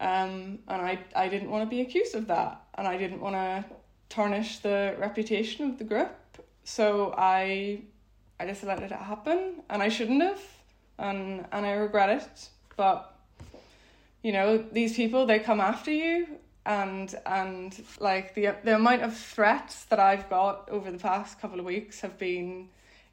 um, 0.00 0.60
and 0.68 0.82
I 0.82 0.98
I 1.14 1.28
didn't 1.28 1.50
want 1.50 1.64
to 1.64 1.70
be 1.70 1.80
accused 1.80 2.14
of 2.14 2.26
that, 2.28 2.60
and 2.74 2.86
I 2.86 2.96
didn't 2.96 3.20
want 3.20 3.34
to 3.34 3.64
tarnish 4.08 4.58
the 4.58 4.94
reputation 4.98 5.70
of 5.70 5.78
the 5.78 5.84
group. 5.84 6.14
So 6.64 7.14
I 7.16 7.82
I 8.40 8.46
just 8.46 8.62
let 8.62 8.82
it 8.82 8.92
happen 8.92 9.62
and 9.68 9.82
I 9.82 9.88
shouldn't 9.88 10.22
have 10.22 10.42
and 10.98 11.46
and 11.52 11.66
I 11.66 11.72
regret 11.72 12.10
it. 12.10 12.48
But 12.76 13.14
you 14.22 14.32
know, 14.32 14.58
these 14.58 14.94
people 14.94 15.26
they 15.26 15.38
come 15.38 15.60
after 15.60 15.90
you 15.90 16.26
and 16.66 17.14
and 17.26 17.84
like 17.98 18.34
the 18.34 18.54
the 18.64 18.76
amount 18.76 19.02
of 19.02 19.16
threats 19.16 19.84
that 19.86 19.98
I've 19.98 20.28
got 20.28 20.68
over 20.70 20.90
the 20.90 20.98
past 20.98 21.40
couple 21.40 21.58
of 21.58 21.64
weeks 21.64 22.00
have 22.00 22.18
been 22.18 22.68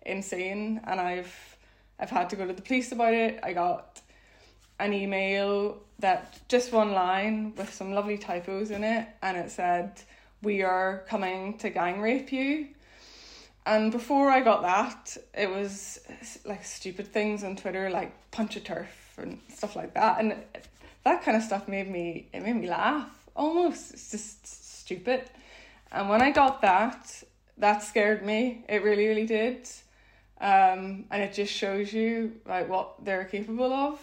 insane 0.06 0.82
and 0.84 1.00
I've 1.00 1.58
I've 2.00 2.10
had 2.10 2.30
to 2.32 2.36
go 2.36 2.46
to 2.46 2.54
the 2.54 2.62
police 2.62 2.92
about 2.92 3.14
it. 3.14 3.40
I 3.42 3.54
got 3.54 4.02
an 4.80 4.94
email 4.94 5.78
that 6.00 6.40
just 6.50 6.72
one 6.72 6.92
line 6.92 7.54
with 7.56 7.74
some 7.74 7.94
lovely 7.94 8.18
typos 8.18 8.72
in 8.72 8.84
it 8.84 9.08
and 9.22 9.38
it 9.38 9.50
said 9.50 10.02
we 10.42 10.62
are 10.62 11.04
coming 11.08 11.58
to 11.58 11.70
gang 11.70 12.02
rape 12.02 12.32
you. 12.32 12.68
And 13.66 13.92
before 13.92 14.30
I 14.30 14.42
got 14.42 14.62
that, 14.62 15.18
it 15.34 15.50
was 15.50 16.00
like 16.46 16.64
stupid 16.64 17.08
things 17.08 17.44
on 17.44 17.56
Twitter, 17.56 17.90
like 17.90 18.14
punch 18.32 18.56
a 18.56 18.60
TERF 18.60 18.86
and 19.18 19.40
stuff 19.50 19.76
like 19.76 19.94
that. 19.96 20.20
And 20.20 20.36
that 21.04 21.24
kind 21.24 21.36
of 21.36 21.42
stuff 21.42 21.68
made 21.68 21.90
me, 21.90 22.28
it 22.32 22.44
made 22.44 22.56
me 22.56 22.70
laugh 22.70 23.10
almost. 23.36 23.94
It's 23.94 24.12
just 24.12 24.80
stupid. 24.82 25.24
And 25.92 26.10
when 26.10 26.22
I 26.22 26.30
got 26.30 26.62
that, 26.62 27.24
that 27.58 27.84
scared 27.84 28.24
me. 28.26 28.64
It 28.68 28.84
really, 28.84 29.08
really 29.08 29.26
did. 29.26 29.68
Um, 30.40 31.06
and 31.10 31.24
it 31.24 31.34
just 31.34 31.54
shows 31.54 31.94
you 31.94 32.34
like 32.46 32.70
what 32.70 33.04
they're 33.04 33.26
capable 33.26 33.74
of. 33.74 34.00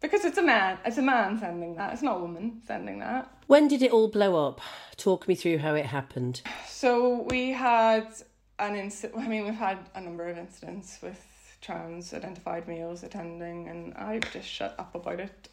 Because 0.00 0.24
it's 0.24 0.38
a 0.38 0.42
man, 0.42 0.78
it's 0.84 0.98
a 0.98 1.02
man 1.02 1.38
sending 1.40 1.74
that. 1.74 1.92
It's 1.92 2.02
not 2.02 2.18
a 2.18 2.20
woman 2.20 2.62
sending 2.66 3.00
that. 3.00 3.28
When 3.48 3.66
did 3.66 3.82
it 3.82 3.90
all 3.90 4.08
blow 4.08 4.46
up? 4.46 4.60
Talk 4.96 5.26
me 5.26 5.34
through 5.34 5.58
how 5.58 5.74
it 5.74 5.86
happened. 5.86 6.42
So 6.68 7.22
we 7.22 7.50
had 7.50 8.06
an 8.58 8.76
incident. 8.76 9.20
I 9.20 9.28
mean, 9.28 9.44
we've 9.44 9.54
had 9.54 9.78
a 9.94 10.00
number 10.00 10.28
of 10.28 10.38
incidents 10.38 10.98
with 11.02 11.24
trans 11.60 12.14
identified 12.14 12.68
males 12.68 13.02
attending, 13.02 13.68
and 13.68 13.94
I 13.94 14.20
just 14.32 14.48
shut 14.48 14.74
up 14.78 14.94
about 14.94 15.18
it. 15.18 15.48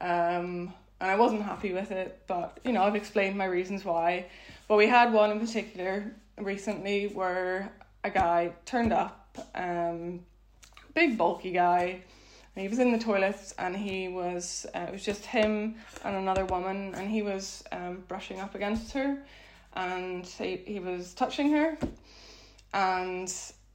Um, 0.00 0.72
and 1.00 1.10
I 1.10 1.16
wasn't 1.16 1.42
happy 1.42 1.72
with 1.72 1.90
it, 1.90 2.22
but 2.26 2.58
you 2.64 2.72
know, 2.72 2.82
I've 2.82 2.96
explained 2.96 3.36
my 3.36 3.44
reasons 3.44 3.84
why. 3.84 4.26
But 4.66 4.76
we 4.76 4.88
had 4.88 5.12
one 5.12 5.30
in 5.30 5.38
particular 5.38 6.12
recently 6.38 7.08
where 7.08 7.72
a 8.02 8.10
guy 8.10 8.52
turned 8.64 8.92
up, 8.92 9.38
um, 9.54 10.20
big 10.94 11.16
bulky 11.16 11.52
guy 11.52 12.00
he 12.56 12.68
was 12.68 12.78
in 12.78 12.92
the 12.92 12.98
toilets 12.98 13.54
and 13.58 13.76
he 13.76 14.08
was 14.08 14.66
uh, 14.74 14.86
it 14.88 14.92
was 14.92 15.04
just 15.04 15.24
him 15.26 15.76
and 16.04 16.16
another 16.16 16.44
woman 16.46 16.94
and 16.94 17.10
he 17.10 17.22
was 17.22 17.62
um, 17.72 18.02
brushing 18.08 18.40
up 18.40 18.54
against 18.54 18.92
her 18.92 19.18
and 19.74 20.26
he, 20.26 20.62
he 20.66 20.80
was 20.80 21.14
touching 21.14 21.50
her 21.52 21.78
and 22.72 23.32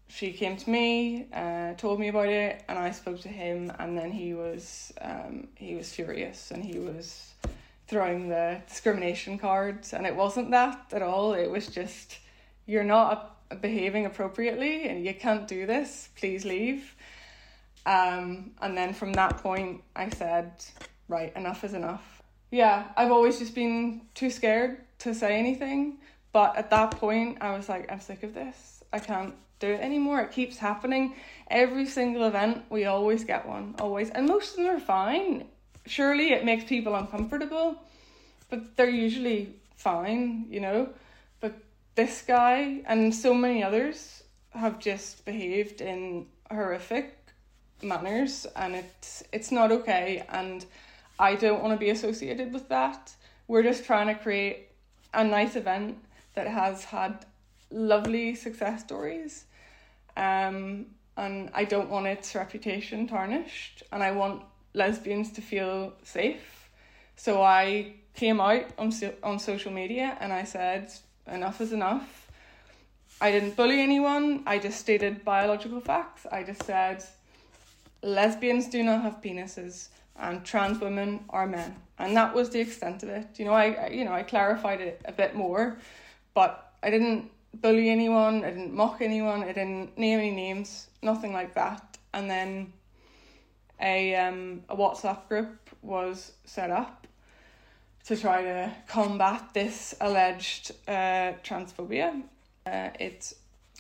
she 0.08 0.34
came 0.34 0.58
to 0.58 0.70
me 0.70 1.28
uh, 1.34 1.74
told 1.74 2.00
me 2.00 2.08
about 2.10 2.28
it 2.28 2.64
and 2.68 2.78
i 2.78 2.92
spoke 2.92 3.20
to 3.20 3.30
him 3.30 3.72
and 3.80 3.98
then 3.98 4.12
he 4.12 4.34
was 4.34 4.92
um, 5.02 5.48
he 5.56 5.76
was 5.76 5.94
furious 5.94 6.52
and 6.52 6.64
he 6.64 6.80
was 6.80 7.32
throwing 7.92 8.30
the 8.30 8.62
discrimination 8.70 9.38
cards 9.38 9.92
and 9.92 10.08
it 10.08 10.16
wasn't 10.16 10.50
that 10.50 10.86
at 10.94 11.02
all. 11.02 11.34
It 11.34 11.52
was 11.52 11.68
just 11.68 12.20
you're 12.66 12.86
not 12.86 13.38
behaving 13.62 14.06
appropriately 14.06 14.88
and 14.88 15.06
you 15.06 15.14
can't 15.14 15.46
do 15.46 15.66
this. 15.66 16.08
Please 16.16 16.46
leave 16.46 16.96
um, 17.86 18.52
and 18.62 18.78
then 18.78 18.94
from 18.94 19.14
that 19.14 19.38
point, 19.38 19.82
I 19.96 20.10
said, 20.10 20.52
right, 21.08 21.36
enough 21.36 21.64
is 21.64 21.74
enough. 21.74 22.22
Yeah, 22.52 22.86
I've 22.98 23.12
always 23.12 23.40
just 23.40 23.56
been 23.56 24.02
too 24.14 24.30
scared 24.30 24.78
to 25.00 25.14
say 25.14 25.38
anything. 25.38 25.98
But 26.34 26.56
at 26.58 26.70
that 26.70 26.92
point, 26.92 27.40
I 27.42 27.56
was 27.56 27.68
like, 27.68 27.92
I'm 27.92 28.00
sick 28.00 28.24
of 28.24 28.34
this. 28.34 28.84
I 28.94 29.00
can't 29.00 29.34
do 29.60 29.68
it 29.68 29.82
anymore. 29.82 30.22
It 30.22 30.32
keeps 30.32 30.58
happening. 30.58 31.16
Every 31.50 31.86
single 31.86 32.26
event, 32.26 32.64
we 32.70 32.86
always 32.86 33.24
get 33.24 33.48
one, 33.48 33.76
always. 33.80 34.10
And 34.10 34.28
most 34.28 34.52
of 34.52 34.58
them 34.58 34.76
are 34.76 34.80
fine. 34.80 35.48
Surely 35.86 36.32
it 36.32 36.46
makes 36.46 36.66
people 36.66 36.96
uncomfortable, 36.96 37.76
but 38.50 38.78
they're 38.78 38.90
usually 38.90 39.56
fine, 39.76 40.46
you 40.50 40.60
know. 40.60 40.90
But 41.40 41.56
this 41.96 42.22
guy 42.22 42.82
and 42.86 43.14
so 43.14 43.34
many 43.34 43.64
others 43.64 44.24
have 44.52 44.80
just 44.80 45.26
behaved 45.26 45.82
in 45.82 46.28
horrific 46.50 47.21
manners 47.84 48.46
and 48.56 48.76
it's 48.76 49.24
it's 49.32 49.52
not 49.52 49.72
okay 49.72 50.24
and 50.30 50.66
I 51.20 51.36
don't 51.36 51.62
want 51.62 51.74
to 51.74 51.78
be 51.78 51.92
associated 51.92 52.52
with 52.54 52.70
that. 52.70 53.14
We're 53.48 53.64
just 53.64 53.86
trying 53.86 54.08
to 54.08 54.16
create 54.16 54.70
a 55.14 55.24
nice 55.24 55.56
event 55.56 55.98
that 56.36 56.48
has 56.48 56.84
had 56.86 57.26
lovely 57.70 58.36
success 58.36 58.82
stories. 58.82 59.46
Um 60.18 60.88
and 61.18 61.50
I 61.54 61.66
don't 61.66 61.90
want 61.90 62.08
its 62.08 62.34
reputation 62.36 63.08
tarnished 63.08 63.84
and 63.92 64.02
I 64.02 64.12
want 64.12 64.44
lesbians 64.74 65.32
to 65.34 65.42
feel 65.42 65.94
safe. 66.04 66.70
So 67.16 67.42
I 67.42 67.94
came 68.16 68.40
out 68.42 68.66
on 68.78 68.92
so- 68.92 69.16
on 69.24 69.40
social 69.40 69.72
media 69.72 70.18
and 70.20 70.34
I 70.34 70.44
said 70.44 70.92
enough 71.28 71.62
is 71.62 71.72
enough. 71.74 72.28
I 73.20 73.32
didn't 73.32 73.56
bully 73.56 73.80
anyone. 73.80 74.44
I 74.48 74.58
just 74.58 74.80
stated 74.80 75.24
biological 75.24 75.80
facts. 75.80 76.26
I 76.32 76.44
just 76.44 76.64
said 76.64 77.04
lesbians 78.02 78.68
do 78.68 78.84
not 78.84 79.02
have 79.02 79.22
penises 79.22 79.90
and 80.18 80.44
trans 80.44 80.80
women 80.80 81.24
are 81.30 81.48
men. 81.48 81.76
And 81.98 82.16
that 82.18 82.34
was 82.34 82.50
the 82.50 82.60
extent 82.60 83.04
of 83.04 83.10
it. 83.10 83.28
You 83.38 83.46
know 83.46 83.54
I, 83.54 83.90
you 83.90 84.06
know 84.06 84.14
I 84.14 84.24
clarified 84.24 84.82
it 84.82 85.02
a 85.06 85.12
bit 85.12 85.36
more 85.36 85.78
but 86.34 86.74
I 86.84 86.90
didn't 86.90 87.30
bully 87.56 87.90
anyone 87.90 88.44
I 88.44 88.50
didn't 88.50 88.74
mock 88.74 89.02
anyone 89.02 89.44
I 89.44 89.54
didn't 89.54 89.98
name 89.98 90.20
any 90.20 90.32
names 90.32 90.88
nothing 91.02 91.34
like 91.34 91.54
that. 91.56 91.98
And 92.14 92.30
then 92.30 92.74
a 93.80 94.16
um 94.16 94.64
a 94.70 94.76
WhatsApp 94.76 95.28
group 95.28 95.70
was 95.82 96.34
set 96.46 96.72
up 96.72 97.08
to 98.06 98.18
try 98.18 98.42
to 98.42 98.72
combat 98.88 99.50
this 99.54 99.96
alleged 100.02 100.72
uh 100.88 101.34
transphobia. 101.44 102.22
Uh, 102.66 102.90
it's 103.00 103.34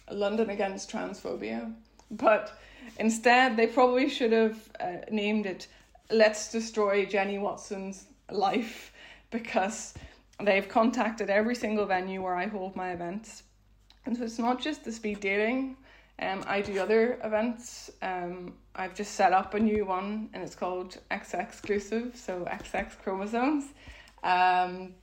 London 0.10 0.50
against 0.50 0.92
transphobia 0.92 1.74
but 2.10 2.58
Instead, 2.98 3.58
they 3.58 3.68
probably 3.68 4.10
should 4.10 4.32
have 4.32 4.58
uh, 4.80 4.98
named 5.12 5.46
it 5.46 5.68
Let's 6.10 6.52
Destroy 6.52 7.06
Jenny 7.06 7.38
Watson's 7.38 8.06
Life 8.30 8.94
because 9.32 9.94
they've 10.44 10.68
contacted 10.68 11.30
every 11.30 11.56
single 11.56 11.86
venue 11.86 12.22
where 12.22 12.36
I 12.36 12.48
hold 12.48 12.76
my 12.76 12.92
events. 12.92 13.44
And 14.06 14.18
so 14.18 14.24
it's 14.24 14.40
not 14.40 14.60
just 14.60 14.84
the 14.84 14.92
speed 14.92 15.20
dating. 15.20 15.78
Um, 16.20 16.44
I 16.48 16.62
do 16.62 16.80
other 16.80 17.20
events. 17.24 17.90
Um, 18.02 18.54
I've 18.76 18.94
just 18.94 19.16
set 19.16 19.34
up 19.34 19.54
a 19.54 19.60
new 19.60 19.86
one 19.86 20.30
and 20.34 20.44
it's 20.44 20.56
called 20.56 20.98
XX 21.10 21.42
Exclusive, 21.42 22.16
so 22.16 22.46
XX 22.46 22.98
Chromosomes. 23.02 23.66
Um, 24.24 24.94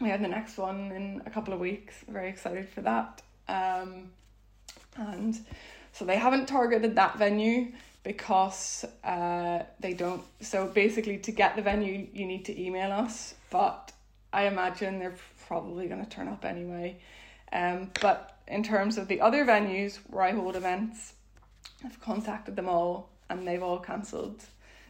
we 0.00 0.08
have 0.08 0.20
the 0.20 0.28
next 0.28 0.58
one 0.58 0.92
in 0.92 1.22
a 1.26 1.30
couple 1.30 1.54
of 1.54 1.60
weeks. 1.60 1.94
Very 2.08 2.28
excited 2.28 2.68
for 2.68 2.80
that. 2.82 3.22
Um, 3.48 4.10
and 4.96 5.38
So 5.98 6.04
they 6.04 6.16
haven't 6.16 6.46
targeted 6.46 6.94
that 6.94 7.18
venue 7.18 7.72
because 8.04 8.84
uh, 9.02 9.64
they 9.80 9.94
don't. 9.94 10.22
So 10.40 10.68
basically, 10.68 11.18
to 11.18 11.32
get 11.32 11.56
the 11.56 11.62
venue, 11.62 12.06
you 12.12 12.24
need 12.24 12.44
to 12.44 12.62
email 12.62 12.92
us. 12.92 13.34
But 13.50 13.90
I 14.32 14.44
imagine 14.44 15.00
they're 15.00 15.16
probably 15.48 15.88
going 15.88 16.04
to 16.04 16.08
turn 16.08 16.28
up 16.28 16.44
anyway. 16.44 16.98
Um, 17.52 17.90
but 18.00 18.38
in 18.46 18.62
terms 18.62 18.96
of 18.96 19.08
the 19.08 19.20
other 19.20 19.44
venues 19.44 19.96
where 20.08 20.22
I 20.22 20.30
hold 20.30 20.54
events, 20.54 21.14
I've 21.84 22.00
contacted 22.00 22.54
them 22.54 22.68
all 22.68 23.10
and 23.28 23.44
they've 23.44 23.62
all 23.62 23.80
cancelled 23.80 24.44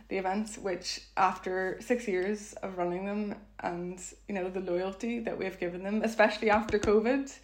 the 0.08 0.18
events, 0.18 0.58
which 0.58 1.00
after 1.16 1.78
six 1.80 2.06
years 2.06 2.52
of 2.62 2.76
running 2.76 3.06
them 3.06 3.34
and 3.60 3.98
you 4.28 4.34
know 4.34 4.50
the 4.50 4.60
loyalty 4.60 5.20
that 5.20 5.38
we've 5.38 5.58
given 5.58 5.82
them, 5.84 6.02
especially 6.04 6.50
after 6.50 6.78
COVID, 6.78 7.34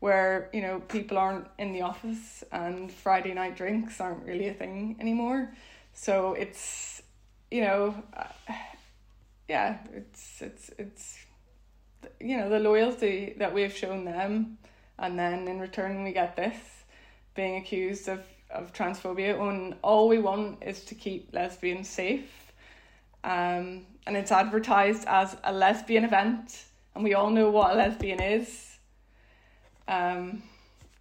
where 0.00 0.48
you 0.52 0.60
know 0.60 0.80
people 0.80 1.18
aren't 1.18 1.46
in 1.58 1.72
the 1.72 1.82
office 1.82 2.44
and 2.52 2.92
Friday 2.92 3.34
night 3.34 3.56
drinks 3.56 4.00
aren't 4.00 4.24
really 4.24 4.48
a 4.48 4.54
thing 4.54 4.96
anymore. 5.00 5.52
So 5.92 6.34
it's 6.34 7.02
you 7.50 7.62
know, 7.62 7.94
uh, 8.16 8.52
yeah, 9.48 9.78
it's 9.92 10.42
it's 10.42 10.70
it's 10.78 11.18
you 12.20 12.36
know 12.36 12.48
the 12.48 12.58
loyalty 12.58 13.34
that 13.38 13.52
we've 13.52 13.72
shown 13.72 14.04
them, 14.04 14.58
and 14.98 15.18
then 15.18 15.48
in 15.48 15.58
return 15.58 16.04
we 16.04 16.12
get 16.12 16.36
this 16.36 16.56
being 17.34 17.56
accused 17.56 18.08
of 18.08 18.20
of 18.50 18.72
transphobia 18.72 19.38
when 19.38 19.74
all 19.82 20.08
we 20.08 20.18
want 20.18 20.62
is 20.62 20.84
to 20.84 20.94
keep 20.94 21.32
lesbians 21.34 21.88
safe. 21.88 22.52
Um, 23.24 23.86
and 24.06 24.16
it's 24.16 24.32
advertised 24.32 25.04
as 25.06 25.36
a 25.44 25.52
lesbian 25.52 26.04
event, 26.04 26.64
and 26.94 27.04
we 27.04 27.14
all 27.14 27.30
know 27.30 27.50
what 27.50 27.72
a 27.72 27.74
lesbian 27.74 28.22
is. 28.22 28.67
Um, 29.88 30.42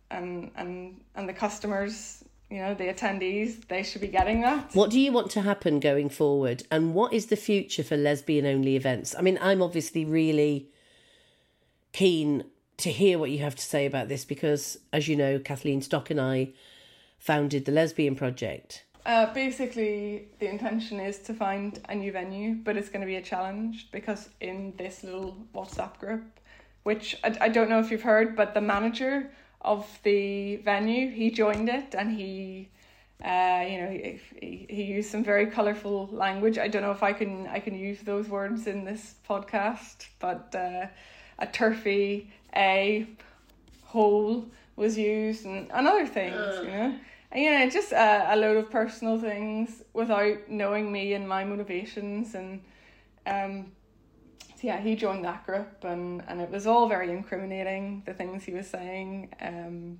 and 0.09 0.49
and 0.55 0.99
and 1.15 1.29
the 1.29 1.33
customers, 1.33 2.23
you 2.49 2.59
know, 2.59 2.73
the 2.73 2.85
attendees, 2.85 3.67
they 3.67 3.83
should 3.83 4.01
be 4.01 4.07
getting 4.07 4.41
that. 4.41 4.73
What 4.73 4.89
do 4.89 4.99
you 4.99 5.11
want 5.11 5.29
to 5.31 5.41
happen 5.41 5.79
going 5.79 6.09
forward, 6.09 6.63
and 6.71 6.95
what 6.95 7.13
is 7.13 7.27
the 7.27 7.35
future 7.35 7.83
for 7.83 7.97
lesbian 7.97 8.45
only 8.45 8.75
events? 8.75 9.15
I 9.15 9.21
mean, 9.21 9.37
I'm 9.41 9.61
obviously 9.61 10.05
really 10.05 10.69
keen 11.91 12.45
to 12.77 12.91
hear 12.91 13.19
what 13.19 13.31
you 13.31 13.39
have 13.39 13.55
to 13.55 13.63
say 13.63 13.85
about 13.85 14.07
this 14.07 14.23
because, 14.23 14.77
as 14.93 15.07
you 15.07 15.15
know, 15.15 15.39
Kathleen 15.39 15.81
Stock 15.81 16.09
and 16.09 16.21
I 16.21 16.53
founded 17.17 17.65
the 17.65 17.71
Lesbian 17.71 18.15
Project? 18.15 18.85
Uh, 19.05 19.33
basically, 19.33 20.27
the 20.39 20.49
intention 20.49 20.99
is 20.99 21.19
to 21.19 21.33
find 21.33 21.79
a 21.89 21.95
new 21.95 22.11
venue, 22.11 22.55
but 22.55 22.75
it's 22.75 22.89
going 22.89 23.01
to 23.01 23.07
be 23.07 23.15
a 23.15 23.21
challenge 23.21 23.87
because 23.91 24.29
in 24.41 24.73
this 24.77 25.03
little 25.03 25.37
WhatsApp 25.55 25.97
group, 25.97 26.23
which 26.87 27.17
I, 27.21 27.29
I 27.41 27.49
don't 27.49 27.69
know 27.71 27.81
if 27.81 27.91
you've 27.91 28.07
heard, 28.13 28.33
but 28.41 28.53
the 28.53 28.61
manager 28.61 29.29
of 29.59 29.85
the 30.03 30.55
venue, 30.71 31.09
he 31.09 31.29
joined 31.43 31.67
it 31.67 31.93
and 31.99 32.07
he, 32.19 32.69
uh, 33.21 33.61
you 33.69 33.77
know, 33.81 33.89
he, 33.91 34.21
he, 34.41 34.65
he 34.69 34.83
used 34.83 35.11
some 35.11 35.21
very 35.21 35.47
colourful 35.47 36.07
language. 36.13 36.57
I 36.57 36.69
don't 36.69 36.83
know 36.83 36.95
if 36.99 37.03
I 37.03 37.11
can 37.11 37.33
I 37.57 37.59
can 37.59 37.75
use 37.89 37.99
those 38.11 38.29
words 38.29 38.67
in 38.67 38.85
this 38.85 39.15
podcast, 39.29 39.97
but 40.19 40.55
uh, 40.55 40.85
a 41.39 41.47
turfy, 41.59 42.31
a 42.55 43.05
hole 43.83 44.45
was 44.77 44.97
used 44.97 45.45
and, 45.45 45.69
and 45.75 45.87
other 45.91 46.07
things, 46.07 46.35
uh. 46.35 46.61
you 46.63 46.71
know. 46.77 46.89
And, 47.31 47.43
you 47.43 47.51
know, 47.51 47.69
just 47.69 47.91
a, 47.91 48.33
a 48.33 48.35
load 48.37 48.55
of 48.55 48.71
personal 48.71 49.19
things 49.19 49.83
without 49.91 50.37
knowing 50.47 50.89
me 50.89 51.05
and 51.17 51.27
my 51.27 51.43
motivations 51.43 52.33
and 52.33 52.61
um 53.35 53.53
so 54.57 54.67
yeah, 54.67 54.81
he 54.81 54.95
joined 54.95 55.23
that 55.23 55.45
group 55.45 55.83
and, 55.83 56.23
and 56.27 56.41
it 56.41 56.49
was 56.49 56.65
all 56.65 56.89
very 56.89 57.11
incriminating, 57.11 58.03
the 58.05 58.13
things 58.13 58.43
he 58.43 58.53
was 58.53 58.67
saying. 58.67 59.33
Um 59.39 59.99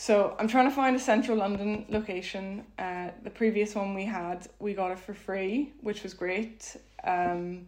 so 0.00 0.36
I'm 0.38 0.46
trying 0.46 0.68
to 0.68 0.74
find 0.74 0.94
a 0.94 1.00
central 1.00 1.38
London 1.38 1.84
location. 1.88 2.64
Uh, 2.78 3.08
the 3.24 3.30
previous 3.30 3.74
one 3.74 3.94
we 3.94 4.04
had, 4.04 4.46
we 4.60 4.72
got 4.72 4.92
it 4.92 4.98
for 5.00 5.12
free, 5.12 5.72
which 5.80 6.04
was 6.04 6.14
great. 6.14 6.76
Um, 7.02 7.66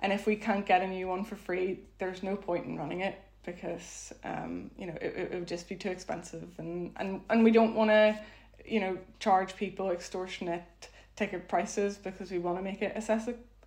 and 0.00 0.12
if 0.12 0.26
we 0.26 0.36
can't 0.36 0.66
get 0.66 0.82
a 0.82 0.86
new 0.86 1.08
one 1.08 1.24
for 1.24 1.36
free, 1.36 1.80
there's 1.98 2.22
no 2.22 2.36
point 2.36 2.66
in 2.66 2.76
running 2.76 3.00
it 3.00 3.18
because 3.46 4.12
um, 4.24 4.70
you 4.76 4.86
know 4.86 4.94
it, 5.00 5.30
it 5.32 5.34
would 5.38 5.48
just 5.48 5.70
be 5.70 5.74
too 5.74 5.88
expensive 5.88 6.48
and 6.58 6.92
and, 6.96 7.22
and 7.30 7.42
we 7.42 7.50
don't 7.50 7.74
want 7.74 7.90
to 7.90 8.18
you 8.66 8.80
know 8.80 8.98
charge 9.18 9.56
people 9.56 9.90
extortionate 9.90 10.90
ticket 11.16 11.48
prices 11.48 11.96
because 11.96 12.30
we 12.30 12.38
want 12.38 12.58
to 12.58 12.62
make 12.62 12.82
it 12.82 12.92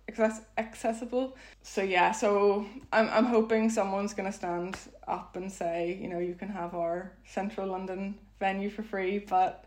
accessible 0.08 0.46
accessible 0.58 1.36
so 1.62 1.82
yeah 1.82 2.12
so 2.12 2.64
i'm 2.92 3.08
i'm 3.10 3.24
hoping 3.24 3.70
someone's 3.70 4.12
to 4.30 4.36
stand 4.36 4.76
up 5.08 5.34
and 5.36 5.50
say 5.50 5.98
you 6.00 6.08
know 6.08 6.18
you 6.18 6.34
can 6.34 6.48
have 6.48 6.74
our 6.74 7.10
central 7.26 7.66
london 7.66 8.14
venue 8.38 8.68
for 8.68 8.82
free 8.82 9.18
but 9.18 9.64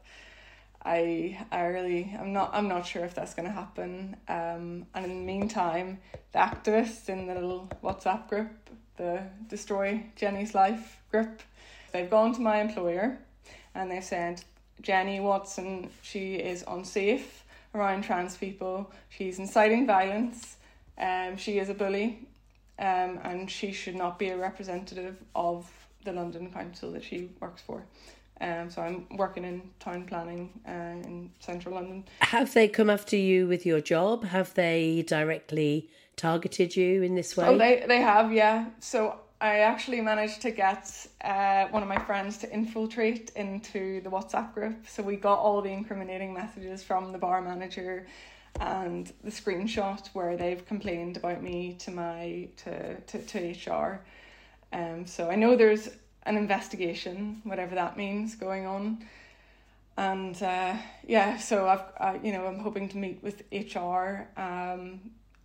i 0.85 1.37
i 1.51 1.61
really 1.65 2.15
i'm 2.19 2.31
not 2.33 2.51
i'm 2.53 2.67
not 2.67 2.85
sure 2.85 3.03
if 3.03 3.15
that's 3.15 3.33
to 3.47 3.51
happen 3.51 4.15
um 4.27 4.85
and 4.93 5.05
in 5.05 5.09
the 5.19 5.25
meantime 5.25 5.97
the 6.33 6.39
activists 6.39 7.09
in 7.09 7.25
the 7.25 7.33
little 7.33 7.67
whatsapp 7.83 8.27
group 8.29 8.67
the 8.97 9.21
Destroy 9.47 10.03
Jenny's 10.15 10.53
Life 10.53 11.01
group. 11.11 11.41
They've 11.93 12.09
gone 12.09 12.33
to 12.33 12.41
my 12.41 12.59
employer 12.59 13.17
and 13.73 13.89
they've 13.89 14.03
said, 14.03 14.43
Jenny 14.81 15.19
Watson, 15.19 15.89
she 16.01 16.35
is 16.35 16.63
unsafe 16.67 17.43
around 17.77 18.03
trans 18.03 18.35
people. 18.35 18.91
She's 19.09 19.39
inciting 19.39 19.85
violence. 19.85 20.57
Um, 20.97 21.37
she 21.37 21.59
is 21.59 21.69
a 21.69 21.73
bully, 21.73 22.27
um, 22.79 23.19
and 23.23 23.49
she 23.49 23.71
should 23.71 23.95
not 23.95 24.17
be 24.17 24.29
a 24.29 24.37
representative 24.37 25.17
of 25.35 25.69
the 26.03 26.11
London 26.11 26.51
Council 26.51 26.91
that 26.93 27.03
she 27.03 27.29
works 27.39 27.61
for. 27.61 27.83
Um, 28.39 28.69
so 28.69 28.81
I'm 28.81 29.07
working 29.17 29.43
in 29.43 29.61
town 29.79 30.05
planning 30.05 30.59
uh, 30.67 30.71
in 31.07 31.31
central 31.39 31.75
London. 31.75 32.05
Have 32.21 32.53
they 32.53 32.67
come 32.67 32.89
after 32.89 33.15
you 33.15 33.47
with 33.47 33.65
your 33.65 33.81
job? 33.81 34.23
Have 34.25 34.53
they 34.53 35.03
directly 35.07 35.89
targeted 36.15 36.75
you 36.75 37.01
in 37.01 37.15
this 37.15 37.35
way? 37.35 37.47
Oh, 37.47 37.57
they 37.57 37.83
they 37.87 38.01
have, 38.01 38.31
yeah. 38.31 38.67
So 38.79 39.19
I 39.39 39.59
actually 39.59 40.01
managed 40.01 40.41
to 40.41 40.51
get 40.51 41.07
uh, 41.23 41.67
one 41.67 41.83
of 41.83 41.89
my 41.89 41.99
friends 41.99 42.37
to 42.39 42.51
infiltrate 42.51 43.31
into 43.35 44.01
the 44.01 44.09
WhatsApp 44.09 44.53
group. 44.53 44.87
So 44.87 45.03
we 45.03 45.15
got 45.15 45.37
all 45.37 45.61
the 45.61 45.69
incriminating 45.69 46.33
messages 46.33 46.83
from 46.83 47.11
the 47.11 47.19
bar 47.19 47.41
manager 47.41 48.07
and 48.59 49.11
the 49.23 49.29
screenshot 49.29 50.07
where 50.13 50.35
they've 50.35 50.65
complained 50.65 51.17
about 51.17 51.43
me 51.43 51.75
to 51.79 51.91
my 51.91 52.47
to 52.57 52.95
to, 52.95 53.21
to 53.21 53.71
HR. 53.71 54.01
Um 54.73 55.05
so 55.05 55.29
I 55.29 55.35
know 55.35 55.55
there's 55.55 55.89
an 56.23 56.35
investigation, 56.35 57.41
whatever 57.43 57.75
that 57.75 57.95
means, 57.95 58.35
going 58.35 58.65
on. 58.65 59.05
And 59.97 60.41
uh, 60.43 60.75
yeah, 61.07 61.37
so 61.37 61.67
I've 61.67 61.85
uh, 61.99 62.19
you 62.23 62.31
know 62.31 62.45
I'm 62.47 62.59
hoping 62.59 62.89
to 62.89 62.97
meet 62.97 63.21
with 63.23 63.43
HR 63.51 64.27
um, 64.39 64.99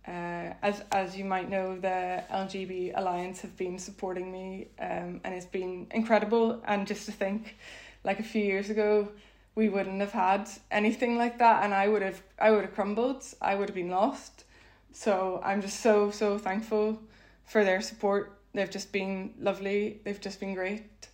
uh, 0.07 0.53
as 0.61 0.83
as 0.91 1.15
you 1.15 1.23
might 1.23 1.49
know, 1.49 1.77
the 1.79 2.23
LGB 2.29 2.91
Alliance 2.95 3.41
have 3.41 3.55
been 3.55 3.79
supporting 3.79 4.31
me, 4.31 4.67
um, 4.79 5.21
and 5.23 5.33
it's 5.33 5.45
been 5.45 5.87
incredible. 5.91 6.61
And 6.65 6.85
just 6.85 7.05
to 7.05 7.11
think, 7.11 7.55
like 8.03 8.19
a 8.19 8.23
few 8.23 8.43
years 8.43 8.69
ago, 8.69 9.09
we 9.55 9.69
wouldn't 9.69 10.01
have 10.01 10.11
had 10.11 10.49
anything 10.71 11.17
like 11.17 11.37
that, 11.39 11.63
and 11.63 11.73
I 11.73 11.87
would 11.87 12.01
have 12.01 12.21
I 12.37 12.51
would 12.51 12.65
have 12.65 12.75
crumbled. 12.75 13.23
I 13.41 13.55
would 13.55 13.69
have 13.69 13.75
been 13.75 13.89
lost. 13.89 14.43
So 14.91 15.41
I'm 15.43 15.61
just 15.61 15.79
so 15.79 16.11
so 16.11 16.37
thankful 16.37 16.99
for 17.45 17.63
their 17.63 17.81
support. 17.81 18.37
They've 18.53 18.69
just 18.69 18.91
been 18.91 19.33
lovely. 19.39 20.01
They've 20.03 20.19
just 20.19 20.39
been 20.39 20.53
great, 20.53 21.07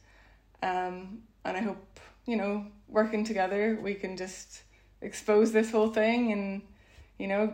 um, 0.64 1.20
and 1.46 1.58
I 1.58 1.62
hope 1.62 2.00
you 2.26 2.38
know 2.38 2.66
working 2.88 3.24
together 3.24 3.80
we 3.82 3.94
can 3.94 4.18
just 4.18 4.64
expose 5.02 5.52
this 5.52 5.72
whole 5.72 5.90
thing 5.90 6.32
and 6.32 6.62
you 7.18 7.28
know 7.28 7.54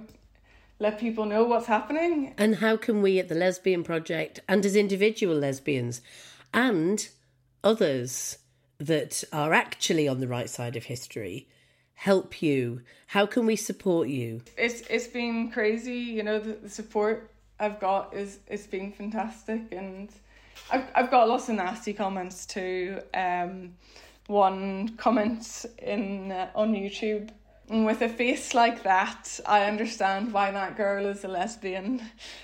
let 0.80 1.00
people 1.00 1.26
know 1.26 1.44
what's 1.44 1.68
happening. 1.68 2.34
And 2.38 2.56
how 2.56 2.78
can 2.78 3.02
we 3.02 3.20
at 3.20 3.30
the 3.30 3.36
Lesbian 3.36 3.84
Project 3.84 4.40
and 4.48 4.66
as 4.66 4.76
individual 4.76 5.36
lesbians 5.36 6.02
and 6.54 7.08
others 7.64 8.40
that 8.78 9.24
are 9.32 9.54
actually 9.54 10.08
on 10.08 10.20
the 10.20 10.28
right 10.28 10.50
side 10.50 10.76
of 10.76 10.86
history 10.86 11.48
help 11.94 12.42
you? 12.42 12.82
How 13.08 13.26
can 13.26 13.46
we 13.46 13.56
support 13.56 14.08
you? 14.08 14.42
It's 14.58 14.82
it's 14.90 15.08
been 15.08 15.50
crazy, 15.50 15.98
you 15.98 16.24
know, 16.24 16.40
the, 16.40 16.54
the 16.54 16.70
support 16.70 17.32
I've 17.60 17.80
got 17.80 18.14
is 18.14 18.40
it's 18.48 18.68
been 18.68 18.92
fantastic 18.92 19.62
and 19.72 20.10
I've 20.70 20.86
I've 20.94 21.12
got 21.12 21.30
lots 21.30 21.50
of 21.50 21.56
nasty 21.56 21.94
comments 21.94 22.46
too. 22.46 23.00
Um 23.14 23.74
one 24.28 24.90
comment 24.98 25.66
in 25.78 26.32
uh, 26.32 26.50
on 26.56 26.74
YouTube 26.74 27.30
and 27.70 27.86
with 27.86 28.02
a 28.02 28.10
face 28.10 28.54
like 28.54 28.84
that, 28.84 29.40
I 29.46 29.64
understand 29.66 30.34
why 30.34 30.52
that 30.52 30.78
girl 30.78 31.06
is 31.08 31.24
a 31.24 31.28
lesbian. 31.28 32.02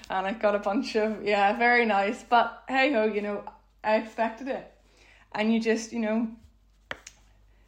And 0.10 0.26
I 0.26 0.34
got 0.34 0.56
a 0.56 0.60
bunch 0.60 0.96
of, 0.96 1.24
yeah, 1.24 1.58
very 1.58 1.86
nice. 1.86 2.24
But 2.24 2.64
hey 2.68 2.92
ho, 2.94 3.06
you 3.06 3.22
know, 3.22 3.44
I 3.84 3.98
expected 3.98 4.48
it. 4.48 4.74
And 5.34 5.54
you 5.54 5.60
just, 5.60 5.94
you 5.94 6.00
know, 6.00 6.28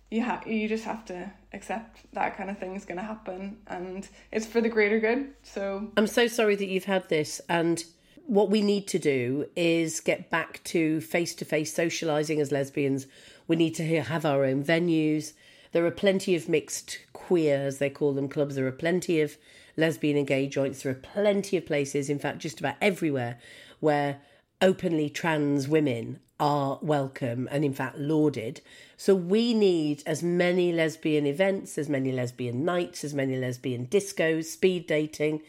you, 0.10 0.24
ha- 0.24 0.42
you 0.46 0.68
just 0.68 0.84
have 0.84 1.06
to 1.06 1.32
accept 1.54 2.02
that 2.13 2.38
kind 2.38 2.50
of 2.50 2.58
thing 2.58 2.76
is 2.76 2.86
going 2.86 2.98
to 2.98 3.04
happen. 3.04 3.58
And 3.68 4.08
it's 4.32 4.48
for 4.48 4.60
the 4.60 4.70
greater 4.70 5.00
good. 5.00 5.34
So 5.44 5.92
I'm 5.96 6.08
so 6.08 6.28
sorry 6.28 6.56
that 6.56 6.68
you've 6.68 6.86
had 6.86 7.08
this. 7.10 7.39
And 7.50 7.84
what 8.26 8.50
we 8.50 8.62
need 8.62 8.88
to 8.88 9.00
do 9.00 9.46
is 9.56 10.00
get 10.00 10.30
back 10.30 10.63
to 10.66 11.02
face 11.02 11.36
to 11.36 11.46
face 11.46 11.74
socializing 11.74 12.42
as 12.42 12.52
lesbians 12.52 13.06
We 13.48 13.58
need 13.58 13.76
to 13.76 14.02
have 14.02 14.26
our 14.26 14.46
own 14.46 14.63
venues. 14.63 15.34
There 15.73 15.86
are 15.86 15.91
plenty 15.91 16.36
of 16.36 16.47
mixed 16.47 16.99
queer, 17.12 17.57
as 17.57 17.79
they 17.79 17.89
call 17.89 18.13
them, 18.13 18.29
clubs. 18.29 18.55
There 18.55 18.67
are 18.67 18.71
plenty 18.71 19.19
of 19.21 19.38
lesbian 19.75 20.17
and 20.17 20.27
gay 20.27 20.47
joints. 20.47 20.83
There 20.83 20.91
are 20.91 20.95
plenty 20.95 21.57
of 21.57 21.65
places, 21.65 22.09
in 22.09 22.19
fact, 22.19 22.39
just 22.39 22.59
about 22.59 22.75
everywhere, 22.79 23.39
where 23.79 24.21
openly 24.62 25.09
trans 25.09 25.67
women 25.67 26.19
are 26.39 26.77
welcome 26.81 27.47
and, 27.51 27.65
in 27.65 27.73
fact, 27.73 27.97
lauded. 27.97 28.62
So 28.97 29.15
we 29.15 29.53
need 29.53 30.03
as 30.05 30.21
many 30.21 30.71
lesbian 30.71 31.25
events, 31.25 31.77
as 31.77 31.89
many 31.89 32.12
lesbian 32.12 32.63
nights, 32.63 33.03
as 33.03 33.13
many 33.13 33.36
lesbian 33.36 33.88
discos, 33.88 34.45
speed 34.45 34.88
dating, 34.88 35.41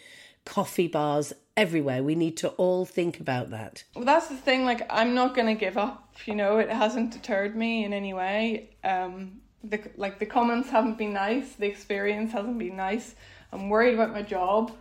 coffee 0.44 0.88
bars, 0.88 1.32
everywhere. 1.56 2.02
We 2.02 2.14
need 2.14 2.36
to 2.38 2.48
all 2.50 2.84
think 2.84 3.20
about 3.20 3.50
that. 3.50 3.84
Well, 3.94 4.04
that's 4.04 4.28
the 4.28 4.36
thing. 4.36 4.64
Like, 4.64 4.86
I'm 4.90 5.14
not 5.14 5.34
going 5.34 5.46
to 5.46 5.54
give 5.54 5.76
up. 5.76 6.14
You 6.26 6.34
know, 6.34 6.58
it 6.58 6.70
hasn't 6.70 7.12
deterred 7.12 7.54
me 7.54 7.84
in 7.84 7.92
any 7.92 8.14
way. 8.14 8.70
Um, 8.82 9.40
the 9.68 9.80
like 9.96 10.18
the 10.18 10.26
comments 10.26 10.70
haven't 10.70 10.98
been 10.98 11.12
nice. 11.12 11.54
The 11.54 11.66
experience 11.66 12.32
hasn't 12.32 12.58
been 12.58 12.76
nice. 12.76 13.14
I'm 13.52 13.68
worried 13.68 13.94
about 13.94 14.12
my 14.12 14.22
job, 14.22 14.72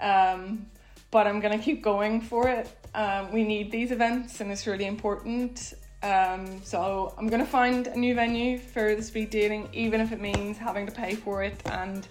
um, 0.00 0.66
but 1.10 1.26
I'm 1.26 1.40
to 1.56 1.64
keep 1.64 1.82
going 1.82 2.20
for 2.20 2.48
it. 2.48 2.68
Um, 2.94 3.32
we 3.32 3.44
need 3.44 3.70
these 3.70 3.90
events, 3.90 4.40
and 4.40 4.50
it's 4.50 4.66
really 4.66 4.86
important. 4.86 5.74
Um, 6.02 6.60
so 6.62 7.14
I'm 7.16 7.28
to 7.40 7.50
find 7.50 7.86
a 7.86 7.96
new 7.96 8.14
venue 8.14 8.58
for 8.58 8.94
the 8.94 9.02
speed 9.02 9.30
dating, 9.30 9.68
even 9.72 10.00
if 10.00 10.12
it 10.12 10.20
means 10.20 10.58
having 10.58 10.86
to 10.86 10.92
pay 10.92 11.14
for 11.14 11.42
it 11.42 11.60
and 11.66 12.06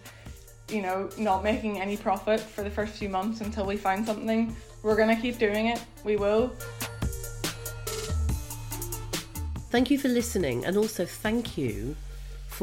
you 0.69 0.81
know, 0.81 1.09
not 1.17 1.43
making 1.43 1.79
any 1.79 1.97
profit 1.97 2.39
for 2.39 2.63
the 2.63 2.69
first 2.69 2.93
few 2.93 3.09
months 3.09 3.41
until 3.41 3.65
we 3.65 3.77
find 3.77 4.05
something. 4.05 4.55
We're 4.81 4.95
to 5.15 5.21
keep 5.21 5.37
doing 5.37 5.67
it. 5.67 5.81
We 6.03 6.15
will. 6.15 6.51
Thank 9.69 9.89
you 9.89 9.97
for 9.97 10.07
listening, 10.07 10.65
and 10.65 10.77
also 10.77 11.05
thank 11.05 11.57
you 11.57 11.95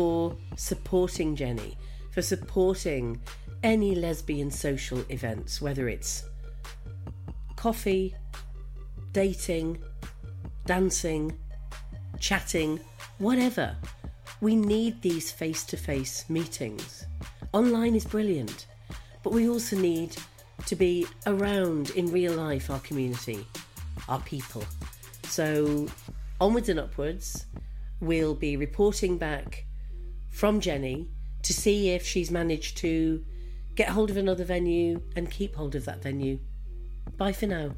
for 0.00 0.34
supporting 0.56 1.36
Jenny, 1.36 1.76
for 2.10 2.22
supporting 2.22 3.20
any 3.62 3.94
lesbian 3.94 4.50
social 4.50 5.04
events, 5.10 5.60
whether 5.60 5.90
it's 5.90 6.24
coffee, 7.56 8.14
dating, 9.12 9.76
dancing, 10.64 11.36
chatting, 12.18 12.80
whatever. 13.18 13.76
We 14.40 14.56
need 14.56 15.02
these 15.02 15.30
face 15.30 15.64
to 15.66 15.76
face 15.76 16.24
meetings. 16.30 17.04
Online 17.52 17.94
is 17.94 18.06
brilliant, 18.06 18.68
but 19.22 19.34
we 19.34 19.50
also 19.50 19.76
need 19.76 20.16
to 20.64 20.76
be 20.76 21.06
around 21.26 21.90
in 21.90 22.10
real 22.10 22.32
life 22.32 22.70
our 22.70 22.80
community, 22.80 23.46
our 24.08 24.20
people. 24.20 24.64
So, 25.24 25.88
onwards 26.40 26.70
and 26.70 26.80
upwards, 26.80 27.44
we'll 28.00 28.34
be 28.34 28.56
reporting 28.56 29.18
back 29.18 29.66
from 30.40 30.58
Jenny 30.58 31.06
to 31.42 31.52
see 31.52 31.90
if 31.90 32.06
she's 32.06 32.30
managed 32.30 32.78
to 32.78 33.22
get 33.74 33.90
hold 33.90 34.08
of 34.08 34.16
another 34.16 34.42
venue 34.42 35.02
and 35.14 35.30
keep 35.30 35.54
hold 35.54 35.74
of 35.74 35.84
that 35.84 36.02
venue. 36.02 36.38
Bye 37.18 37.32
for 37.32 37.46
now. 37.46 37.74